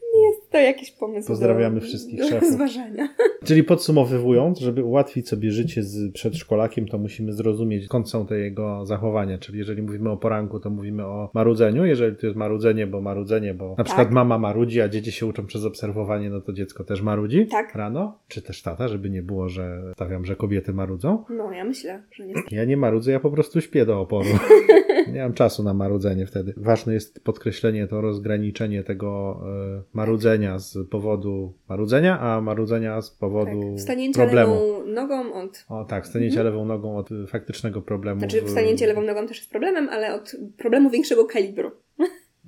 To 0.50 0.58
jakiś 0.58 0.90
pomysł 0.90 1.28
Pozdrawiamy 1.28 1.80
do, 1.80 1.86
wszystkich 1.86 2.18
do 2.18 2.24
szefów. 2.28 2.42
rozważania. 2.42 3.08
Czyli 3.46 3.64
podsumowując, 3.64 4.58
żeby 4.58 4.84
ułatwić 4.84 5.28
sobie 5.28 5.50
życie 5.50 5.82
z 5.82 6.12
przedszkolakiem, 6.12 6.88
to 6.88 6.98
musimy 6.98 7.32
zrozumieć, 7.32 7.84
skąd 7.84 8.10
są 8.10 8.26
te 8.26 8.38
jego 8.38 8.86
zachowania. 8.86 9.38
Czyli 9.38 9.58
jeżeli 9.58 9.82
mówimy 9.82 10.10
o 10.10 10.16
poranku, 10.16 10.60
to 10.60 10.70
mówimy 10.70 11.06
o 11.06 11.30
marudzeniu. 11.34 11.84
Jeżeli 11.84 12.16
to 12.16 12.26
jest 12.26 12.38
marudzenie, 12.38 12.86
bo 12.86 13.00
marudzenie, 13.00 13.54
bo 13.54 13.74
na 13.78 13.84
przykład 13.84 14.10
mama 14.10 14.38
marudzi, 14.38 14.80
a 14.80 14.88
dzieci 14.88 15.12
się 15.12 15.26
uczą 15.26 15.46
przez 15.46 15.64
obserwowanie, 15.64 16.30
no 16.30 16.40
to 16.40 16.52
dziecko 16.52 16.84
też 16.84 17.02
marudzi 17.02 17.46
Tak. 17.46 17.74
rano. 17.74 18.18
Czy 18.28 18.42
też 18.42 18.62
tata, 18.62 18.88
żeby 18.88 19.10
nie 19.10 19.22
było, 19.22 19.48
że 19.48 19.82
stawiam, 19.94 20.24
że 20.24 20.36
kobiety 20.36 20.72
marudzą. 20.72 21.24
No, 21.30 21.52
ja 21.52 21.64
myślę, 21.64 22.02
że 22.12 22.26
nie. 22.26 22.34
Ja 22.50 22.64
nie 22.64 22.76
marudzę, 22.76 23.12
ja 23.12 23.20
po 23.20 23.30
prostu 23.30 23.60
śpię 23.60 23.86
do 23.86 24.00
oporu. 24.00 24.28
nie 25.12 25.22
mam 25.22 25.32
czasu 25.32 25.62
na 25.62 25.74
marudzenie 25.74 26.26
wtedy. 26.26 26.54
Ważne 26.56 26.94
jest 26.94 27.24
podkreślenie, 27.24 27.86
to 27.86 28.00
rozgraniczenie 28.00 28.84
tego 28.84 29.40
e, 29.78 29.82
marudzenia 29.92 30.58
z 30.58 30.78
powodu 30.90 31.54
marudzenia, 31.68 32.20
a 32.20 32.40
marudzenia 32.40 33.02
z 33.02 33.10
powodu 33.10 33.60
Tak. 33.70 33.78
Wstanięcie 33.78 34.20
problemu. 34.20 34.52
lewą 34.54 34.86
nogą 34.86 35.32
od... 35.34 35.64
O 35.68 35.84
tak, 35.84 36.06
stanięcie 36.06 36.42
lewą 36.42 36.64
nogą 36.64 36.96
od 36.96 37.08
faktycznego 37.28 37.82
problemu. 37.82 38.20
Znaczy, 38.20 38.42
w- 38.42 38.44
wstanięcie 38.46 38.86
lewą 38.86 39.02
nogą 39.02 39.26
też 39.26 39.38
jest 39.38 39.50
problemem, 39.50 39.88
ale 39.88 40.14
od 40.14 40.36
problemu 40.58 40.90
większego 40.90 41.24
kalibru. 41.24 41.70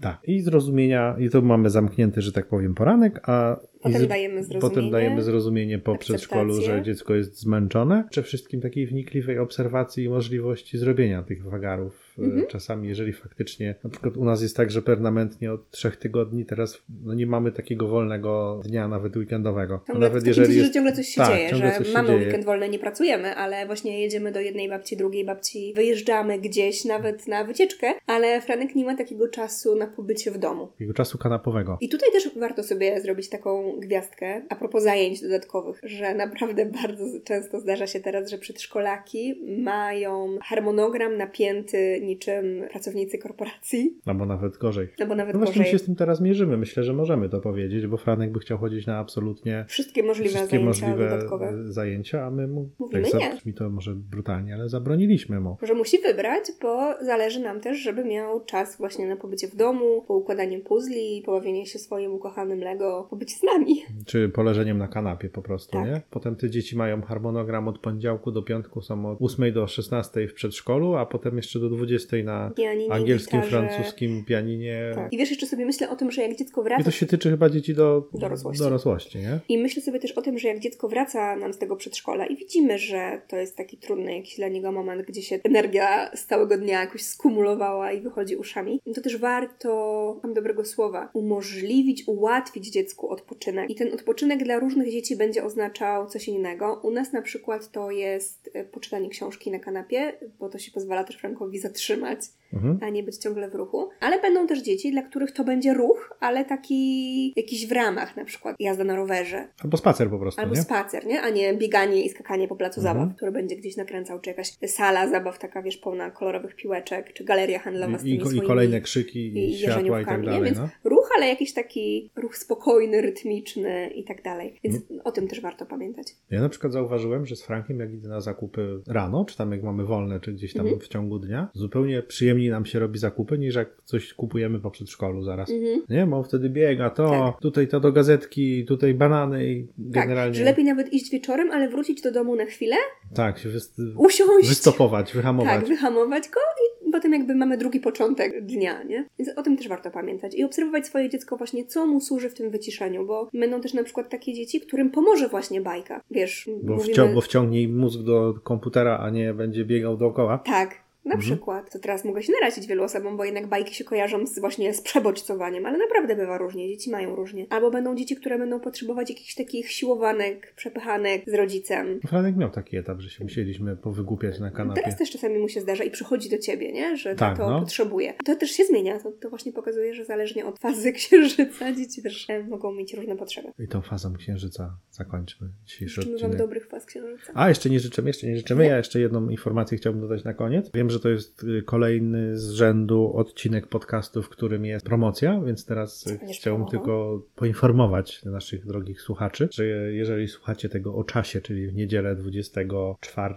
Tak. 0.01 0.18
I 0.27 0.40
zrozumienia, 0.40 1.16
i 1.18 1.31
to 1.31 1.42
mamy 1.42 1.70
zamknięty, 1.70 2.22
że 2.22 2.33
tak 2.33 2.46
powiem, 2.48 2.75
poranek, 2.75 3.29
a 3.29 3.57
Potem 3.83 4.07
dajemy 4.07 4.45
zrozumienie. 4.45 4.61
Potem 4.75 4.90
dajemy 4.90 5.23
zrozumienie 5.23 5.79
po 5.79 5.97
przedszkolu, 5.99 6.61
że 6.62 6.83
dziecko 6.83 7.14
jest 7.14 7.38
zmęczone. 7.40 8.05
Przede 8.11 8.27
wszystkim 8.27 8.61
takiej 8.61 8.87
wnikliwej 8.87 9.38
obserwacji 9.38 10.05
i 10.05 10.09
możliwości 10.09 10.79
zrobienia 10.79 11.23
tych 11.23 11.45
wagarów. 11.45 12.14
E, 12.18 12.23
Mhm. 12.23 12.47
Czasami, 12.47 12.88
jeżeli 12.88 13.12
faktycznie, 13.12 13.75
na 13.85 13.90
przykład 13.90 14.16
u 14.16 14.25
nas 14.25 14.42
jest 14.42 14.57
tak, 14.57 14.71
że 14.71 14.83
permanentnie 14.83 15.53
od 15.53 15.71
trzech 15.71 15.97
tygodni 15.97 16.45
teraz 16.45 16.83
no 17.05 17.14
nie 17.14 17.27
mamy 17.27 17.53
takiego 17.53 17.88
wolnego 17.88 18.61
dnia, 18.64 18.88
nawet 18.88 19.16
weekendowego. 19.16 19.81
Ciągle, 19.87 20.09
nawet 20.09 20.25
takim 20.25 20.45
sensie, 20.45 20.64
że 20.64 20.71
ciągle 20.71 20.92
coś 20.92 21.07
się 21.09 21.21
tak, 21.21 21.31
dzieje, 21.31 21.55
że 21.57 21.92
mamy 21.92 22.09
dzieje. 22.09 22.21
weekend 22.21 22.45
wolny, 22.45 22.68
nie 22.68 22.79
pracujemy, 22.79 23.35
ale 23.35 23.66
właśnie 23.66 24.01
jedziemy 24.01 24.33
do 24.33 24.40
jednej 24.40 24.68
babci, 24.68 24.97
drugiej 24.97 25.25
babci, 25.25 25.73
wyjeżdżamy 25.77 26.38
gdzieś, 26.38 26.85
nawet 26.85 27.29
na 27.29 27.45
wycieczkę, 27.45 27.87
ale 28.07 28.40
Franek 28.40 28.75
nie 28.75 28.85
ma 28.85 28.97
takiego 28.97 29.29
czasu 29.29 29.77
na 29.77 29.87
pobycie 29.87 30.31
w 30.31 30.38
domu. 30.38 30.66
Takiego 30.66 30.95
czasu 30.95 31.18
kanapowego. 31.18 31.79
I 31.81 31.88
tutaj 31.88 32.12
też 32.12 32.31
warto 32.40 32.62
sobie 32.62 33.01
zrobić 33.01 33.29
taką 33.29 33.71
gwiazdkę 33.80 34.42
a 34.48 34.56
propos 34.56 34.82
zajęć 34.82 35.20
dodatkowych, 35.22 35.80
że 35.82 36.14
naprawdę 36.14 36.66
bardzo 36.82 37.04
często 37.24 37.61
zdarza 37.61 37.87
się 37.87 38.00
teraz, 38.00 38.30
że 38.30 38.38
przedszkolaki 38.38 39.35
mają 39.58 40.38
harmonogram 40.42 41.16
napięty 41.16 42.00
niczym 42.02 42.44
pracownicy 42.70 43.18
korporacji, 43.18 43.96
Albo 44.06 44.26
nawet 44.26 44.56
gorzej. 44.58 44.88
albo 45.00 45.14
nawet 45.14 45.35
No 45.35 45.38
właśnie 45.40 45.52
my 45.58 45.64
gorzej. 45.64 45.72
się 45.72 45.78
z 45.78 45.87
tym 45.87 45.96
teraz 45.96 46.20
mierzymy. 46.20 46.56
Myślę, 46.56 46.82
że 46.85 46.92
możemy 46.92 47.28
to 47.28 47.40
powiedzieć, 47.40 47.87
bo 47.87 47.96
Franek 47.96 48.32
by 48.32 48.38
chciał 48.38 48.58
chodzić 48.58 48.87
na 48.87 48.98
absolutnie 48.98 49.64
Wszystkie 49.68 50.02
możliwe 50.02 50.30
wszystkie 50.30 50.48
zajęcia 50.56 50.66
możliwe 50.87 51.11
dodatkowe. 51.11 51.52
zajęcia, 51.72 52.22
a 52.26 52.30
my 52.30 52.48
mu, 52.48 52.68
Mówimy 52.78 53.02
tak, 53.11 53.20
nie. 53.20 53.30
zabrzmi 53.30 53.54
to 53.54 53.70
może 53.70 53.94
brutalnie, 53.94 54.54
ale 54.54 54.68
zabroniliśmy 54.68 55.40
mu. 55.40 55.56
Że 55.62 55.74
musi 55.74 55.98
wybrać, 55.98 56.44
bo 56.62 56.94
zależy 57.04 57.40
nam 57.40 57.61
też, 57.61 57.78
żeby 57.78 58.04
miał 58.04 58.44
czas 58.44 58.76
właśnie 58.76 59.06
na 59.06 59.16
pobycie 59.16 59.48
w 59.48 59.56
domu, 59.56 60.02
po 60.06 60.14
układaniu 60.14 60.61
puzli, 60.61 61.22
pobawienie 61.26 61.66
się 61.66 61.78
swoim 61.78 62.12
ukochanym 62.14 62.58
Lego, 62.61 63.06
pobycie 63.11 63.37
z 63.37 63.42
nami. 63.42 63.62
Czy 64.07 64.29
poleżeniem 64.29 64.79
na 64.79 64.88
kanapie 64.88 65.29
po 65.29 65.42
prostu, 65.42 65.72
Tak. 65.72 65.87
nie? 65.87 66.01
Potem 66.11 66.37
te 66.37 66.51
dzieci 66.51 66.77
mają 66.77 67.03
harmonogram 67.03 67.68
od 67.68 67.79
poniedziałku 67.79 68.33
do 68.33 68.42
piątku, 68.42 68.83
są 68.83 69.07
od 69.11 69.18
8 69.22 69.53
do 69.53 69.66
16 69.66 70.29
w 70.29 70.35
przedszkolu, 70.35 70.94
a 70.94 71.07
potem 71.07 71.37
jeszcze 71.37 71.59
do 71.61 71.68
20 71.70 72.16
na 72.25 72.51
Pianinie, 72.57 72.92
angielskim, 72.92 73.40
gitarze. 73.40 73.51
francuskim 73.68 74.25
pianinie. 74.25 74.92
Tak. 74.94 75.12
I 75.12 75.18
wiesz, 75.18 75.31
jeszcze 75.31 75.46
sobie 75.46 75.66
myślę 75.66 75.90
o 75.90 75.96
tym, 75.96 76.11
że 76.11 76.22
jak 76.22 76.37
dziecko 76.37 76.62
wraca 76.62 76.81
I 76.83 76.85
to 76.85 76.90
się 76.90 77.07
tyczy 77.07 77.31
chyba 77.31 77.48
dzieci 77.51 77.75
do 77.75 78.09
Dorosłości. 78.14 78.62
dorosłości 78.62 79.18
nie? 79.18 79.40
I 79.48 79.59
myślę 79.59 79.83
sobie 79.83 79.98
też 80.01 80.12
o 80.12 80.22
tym, 80.22 80.38
że 80.38 80.48
jak 80.48 80.59
dziecko 80.61 80.88
wraca 80.88 81.37
nam 81.37 81.53
z 81.53 81.59
tego 81.59 81.77
przedszkola 81.77 82.27
i 82.27 82.37
widzimy, 82.37 82.79
że 82.79 83.22
to 83.29 83.37
jest 83.37 83.57
taki 83.57 83.77
trudny 83.77 84.16
jakiś 84.16 84.37
dla 84.37 84.48
niego 84.48 84.72
moment, 84.72 85.03
gdzie 85.07 85.22
się 85.22 85.38
energia 85.44 86.11
z 86.16 86.27
całego 86.27 86.59
dnia 86.59 86.81
jakoś 86.81 87.03
skumulowała 87.03 87.92
i 87.92 88.01
wychodzi 88.01 88.37
uszami, 88.37 88.81
to 88.94 89.01
też 89.01 89.16
warto, 89.16 90.20
mam 90.22 90.35
dobrego 90.35 90.64
słowa, 90.64 91.11
umożliwić, 91.12 92.05
ułatwić 92.07 92.70
dziecku 92.70 93.09
odpoczynek. 93.11 93.51
I 93.68 93.74
ten 93.74 93.94
odpoczynek 93.94 94.44
dla 94.44 94.58
różnych 94.58 94.90
dzieci 94.90 95.16
będzie 95.16 95.44
oznaczał 95.44 96.06
coś 96.06 96.28
innego. 96.28 96.80
U 96.82 96.90
nas 96.90 97.12
na 97.12 97.22
przykład 97.22 97.70
to 97.70 97.90
jest 97.90 98.50
e, 98.54 98.64
poczytanie 98.64 99.08
książki 99.08 99.50
na 99.50 99.58
kanapie, 99.58 100.12
bo 100.38 100.48
to 100.48 100.58
się 100.58 100.72
pozwala 100.72 101.04
też 101.04 101.16
Frankowi 101.16 101.58
zatrzymać 101.58 102.20
Mhm. 102.52 102.78
a 102.82 102.88
nie 102.88 103.02
być 103.02 103.16
ciągle 103.16 103.50
w 103.50 103.54
ruchu. 103.54 103.88
Ale 104.00 104.20
będą 104.20 104.46
też 104.46 104.62
dzieci, 104.62 104.90
dla 104.92 105.02
których 105.02 105.32
to 105.32 105.44
będzie 105.44 105.74
ruch, 105.74 106.16
ale 106.20 106.44
taki 106.44 107.32
jakiś 107.36 107.66
w 107.66 107.72
ramach, 107.72 108.16
na 108.16 108.24
przykład 108.24 108.56
jazda 108.60 108.84
na 108.84 108.96
rowerze, 108.96 109.48
Albo 109.64 109.76
spacer 109.76 110.10
po 110.10 110.18
prostu, 110.18 110.40
albo 110.40 110.54
nie? 110.54 110.62
spacer, 110.62 111.06
nie? 111.06 111.20
A 111.22 111.30
nie 111.30 111.54
bieganie 111.54 112.02
i 112.04 112.08
skakanie 112.08 112.48
po 112.48 112.56
placu 112.56 112.80
Mhm. 112.80 112.98
zabaw, 112.98 113.16
który 113.16 113.32
będzie 113.32 113.56
gdzieś 113.56 113.76
nakręcał, 113.76 114.20
czy 114.20 114.30
jakaś 114.30 114.52
sala 114.66 115.08
zabaw 115.08 115.38
taka, 115.38 115.62
wiesz, 115.62 115.76
pełna 115.76 116.10
kolorowych 116.10 116.56
piłeczek, 116.56 117.12
czy 117.12 117.24
galeria 117.24 117.58
handlowa 117.58 117.98
z 117.98 118.00
I, 118.00 118.04
tymi 118.04 118.14
i, 118.14 118.16
I 118.22 118.24
swoimi 118.26 118.46
kolejne 118.46 118.80
krzyki, 118.80 119.18
i, 119.18 119.50
i 119.50 119.58
światła 119.58 119.80
i 120.00 120.04
tak 120.04 120.14
jeżeniówkami, 120.14 120.22
nie? 120.26 120.32
dalej, 120.32 120.44
Więc 120.44 120.58
no. 120.58 120.68
ruch, 120.84 121.08
ale 121.16 121.28
jakiś 121.28 121.52
taki 121.52 122.10
ruch 122.16 122.36
spokojny, 122.36 123.00
rytmiczny 123.00 123.90
i 123.94 124.04
tak 124.04 124.22
dalej. 124.22 124.54
Więc 124.64 124.76
Mhm. 124.76 125.00
o 125.04 125.12
tym 125.12 125.28
też 125.28 125.40
warto 125.40 125.66
pamiętać. 125.66 126.06
Ja 126.30 126.40
na 126.40 126.48
przykład 126.48 126.72
zauważyłem, 126.72 127.26
że 127.26 127.36
z 127.36 127.42
Frankiem, 127.42 127.80
jak 127.80 127.92
idę 127.92 128.08
na 128.08 128.20
zakupy 128.20 128.80
rano, 128.88 129.24
czy 129.24 129.36
tam 129.36 129.52
jak 129.52 129.62
mamy 129.62 129.84
wolne, 129.84 130.20
czy 130.20 130.32
gdzieś 130.32 130.52
tam 130.52 130.62
Mhm. 130.66 130.80
w 130.80 130.88
ciągu 130.88 131.18
dnia, 131.18 131.48
zupełnie 131.54 132.02
przyjemniej 132.42 132.50
nam 132.50 132.66
się 132.66 132.78
robi 132.78 132.98
zakupy, 132.98 133.38
niż 133.38 133.55
jak 133.55 133.68
coś 133.85 134.14
kupujemy 134.14 134.61
po 134.61 134.70
przedszkolu 134.70 135.22
zaraz. 135.22 135.50
Mhm. 135.50 135.83
Nie, 135.88 136.07
bo 136.07 136.22
wtedy 136.22 136.50
biega, 136.50 136.90
to, 136.90 137.11
Tak. 137.11 137.40
tutaj 137.40 137.68
to 137.68 137.81
do 137.81 137.92
gazetki, 137.92 138.64
tutaj 138.64 138.94
banany 138.94 139.46
i 139.52 139.66
Tak, 139.66 139.74
generalnie... 139.92 140.35
że 140.35 140.44
lepiej 140.44 140.64
nawet 140.64 140.92
iść 140.92 141.11
wieczorem, 141.11 141.50
ale 141.50 141.68
wrócić 141.68 142.02
do 142.02 142.12
domu 142.12 142.37
na 142.37 142.44
chwilę, 142.44 142.76
Tak, 143.14 143.38
się 143.38 143.48
wyst... 143.48 143.76
usiąść, 143.96 144.48
wystopować, 144.48 145.12
wyhamować. 145.12 145.55
Tak, 145.61 145.68
wyhamować 145.68 146.28
go 146.28 146.40
i 146.40 146.92
potem 146.92 147.12
jakby 147.12 147.35
mamy 147.35 147.59
drugi 147.59 147.81
początek 147.81 148.46
dnia, 148.46 148.83
nie? 148.83 149.05
Więc 149.18 149.38
o 149.38 149.42
tym 149.42 149.57
też 149.57 149.68
warto 149.68 149.90
pamiętać. 149.90 150.35
I 150.35 150.44
obserwować 150.44 150.87
swoje 150.87 151.09
dziecko 151.11 151.37
właśnie, 151.37 151.66
co 151.66 151.87
mu 151.87 152.00
służy 152.00 152.31
w 152.31 152.35
tym 152.35 152.50
wyciszeniu, 152.50 153.07
bo 153.07 153.28
będą 153.35 153.61
też 153.61 153.74
na 153.74 153.83
przykład 153.85 154.11
takie 154.11 154.35
dzieci, 154.35 154.61
którym 154.61 154.90
pomoże 154.90 155.28
właśnie 155.28 155.61
bajka. 155.61 156.00
Wiesz, 156.11 156.48
Bo, 156.62 156.74
mówimy... 156.74 156.94
wcią- 156.94 157.14
bo 157.14 157.20
wciągnie 157.20 157.62
im 157.62 157.78
mózg 157.78 158.00
do 158.02 158.35
komputera, 158.42 158.98
a 158.98 159.11
nie 159.11 159.35
będzie 159.35 159.64
biegał 159.64 159.96
dookoła. 159.96 160.38
Tak. 160.38 160.83
Na 161.04 161.14
Mhm. 161.14 161.20
przykład. 161.30 161.72
To 161.72 161.78
teraz 161.78 162.04
mogę 162.04 162.22
się 162.22 162.32
narazić 162.40 162.66
wielu 162.66 162.82
osobom, 162.84 163.16
bo 163.16 163.24
jednak 163.24 163.46
bajki 163.46 163.74
się 163.74 163.84
kojarzą 163.84 164.26
z, 164.26 164.38
właśnie 164.38 164.74
z 164.74 164.80
przebodźcowaniem, 164.80 165.66
ale 165.66 165.78
naprawdę 165.78 166.16
bywa 166.16 166.38
różnie. 166.38 166.68
Dzieci 166.68 166.90
mają 166.90 167.16
różnie. 167.16 167.46
Albo 167.50 167.70
będą 167.70 167.96
dzieci, 167.96 168.16
które 168.16 168.38
będą 168.38 168.60
potrzebować 168.60 169.10
jakichś 169.10 169.34
takich 169.34 169.70
siłowanek, 169.72 170.52
przepychanek 170.56 171.22
z 171.26 171.34
rodzicem. 171.34 172.00
Franek 172.08 172.36
miał 172.36 172.50
taki 172.50 172.76
etap, 172.76 173.00
że 173.00 173.10
się 173.10 173.24
musieliśmy 173.24 173.76
powygłupiać 173.76 174.38
na 174.40 174.50
kanapie. 174.50 174.80
Teraz 174.82 174.98
też 174.98 175.10
czasami 175.10 175.38
mu 175.38 175.48
się 175.48 175.60
zdarza 175.60 175.84
i 175.84 175.90
przychodzi 175.90 176.30
do 176.30 176.38
ciebie, 176.38 176.72
nie? 176.72 176.96
że 176.96 177.14
Tak, 177.14 177.36
to 177.38 177.50
no. 177.50 177.60
potrzebuje. 177.60 178.14
To 178.24 178.36
też 178.36 178.50
się 178.50 178.64
zmienia. 178.64 178.98
To, 178.98 179.12
to 179.12 179.30
właśnie 179.30 179.52
pokazuje, 179.52 179.94
że 179.94 180.04
zależnie 180.04 180.46
od 180.46 180.58
fazy 180.58 180.92
księżyca 180.98 181.72
dzieci 181.72 182.02
też 182.02 182.30
e, 182.30 182.42
mogą 182.44 182.72
mieć 182.74 182.94
różne 182.94 183.16
potrzeby. 183.16 183.48
I 183.58 183.68
tą 183.68 183.82
fazą 183.82 184.14
księżyca 184.16 184.76
zakończmy 184.90 185.48
dzisiejszy 185.66 185.94
Życzymy 185.94 186.12
Wam 186.18 186.24
odcinek. 186.24 186.38
dobrych 186.38 186.66
faz 186.66 186.86
księżyca. 186.86 187.32
A, 187.34 187.48
jeszcze 187.48 187.70
nie 187.70 187.80
życzymy, 187.80 188.08
jeszcze 188.08 188.26
nie 188.26 188.36
życzymy. 188.36 188.66
Ja 188.66 188.76
jeszcze 188.76 189.00
jedną 189.00 189.28
informację 189.28 189.78
chciałbym 189.78 190.02
dodać 190.02 190.24
na 190.24 190.34
koniec. 190.34 190.70
Wiem, 190.74 190.90
że 190.92 191.00
to 191.00 191.09
jest 191.09 191.44
y, 191.44 191.62
kolejny 191.62 192.38
z 192.38 192.50
rzędu 192.50 193.12
odcinek 193.16 193.66
podcastu, 193.66 194.22
w 194.22 194.28
którym 194.28 194.64
jest 194.64 194.87
promocja, 194.87 195.40
więc 195.40 195.66
teraz 195.66 196.07
y, 196.07 196.18
chciałbym 196.33 196.66
tylko 196.66 197.22
poinformować 197.37 198.24
naszych 198.24 198.66
drogich 198.66 199.00
słuchaczy, 199.00 199.48
że 199.52 199.64
jeżeli 199.92 200.28
słuchacie 200.28 200.68
tego 200.68 200.94
o 200.94 201.05
czasie, 201.05 201.40
czyli 201.40 201.68
w 201.68 201.74
niedzielę 201.74 202.16
24, 202.16 203.35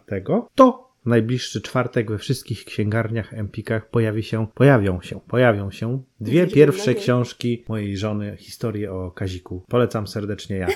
to 0.55 0.85
w 1.05 1.07
najbliższy 1.07 1.61
czwartek 1.61 2.11
we 2.11 2.17
wszystkich 2.17 2.65
księgarniach, 2.65 3.33
empikach 3.33 3.89
pojawi 3.89 4.23
się, 4.23 4.47
pojawią 4.53 5.01
się, 5.01 5.19
pojawią 5.27 5.71
się 5.71 6.03
dwie 6.19 6.47
pierwsze 6.47 6.79
nadzieję. 6.79 6.95
książki 6.95 7.63
mojej 7.67 7.97
żony, 7.97 8.35
historie 8.39 8.93
o 8.93 9.11
Kaziku. 9.11 9.63
Polecam 9.67 10.07
serdecznie 10.07 10.57
ja. 10.57 10.67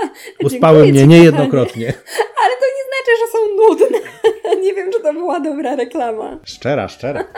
Uspały 0.44 0.78
Dziękuję 0.78 0.92
mnie 0.92 1.02
ci, 1.02 1.08
niejednokrotnie. 1.08 1.86
Ale 2.36 2.56
to 2.60 2.66
nie 2.76 2.84
znaczy, 2.88 3.12
że 3.20 3.32
są 3.32 3.38
nudne. 3.56 3.98
Nie 4.62 4.74
wiem, 4.74 4.92
czy 4.92 4.97
to 5.08 5.14
była 5.14 5.40
dobra 5.40 5.76
reklama. 5.76 6.38
Szczera, 6.44 6.88
szczera. 6.88 7.24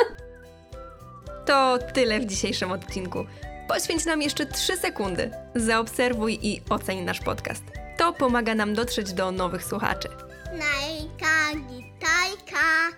To 1.46 1.78
tyle 1.94 2.20
w 2.20 2.26
dzisiejszym 2.26 2.72
odcinku. 2.72 3.24
Poświęć 3.68 4.06
nam 4.06 4.22
jeszcze 4.22 4.46
3 4.46 4.76
sekundy. 4.76 5.30
Zaobserwuj 5.54 6.38
i 6.42 6.62
oceń 6.70 7.00
nasz 7.00 7.20
podcast. 7.20 7.62
To 7.98 8.12
pomaga 8.12 8.54
nam 8.54 8.74
dotrzeć 8.74 9.12
do 9.12 9.32
nowych 9.32 9.64
słuchaczy. 9.64 10.08
Najka, 10.52 11.60
gitajka. 11.68 12.96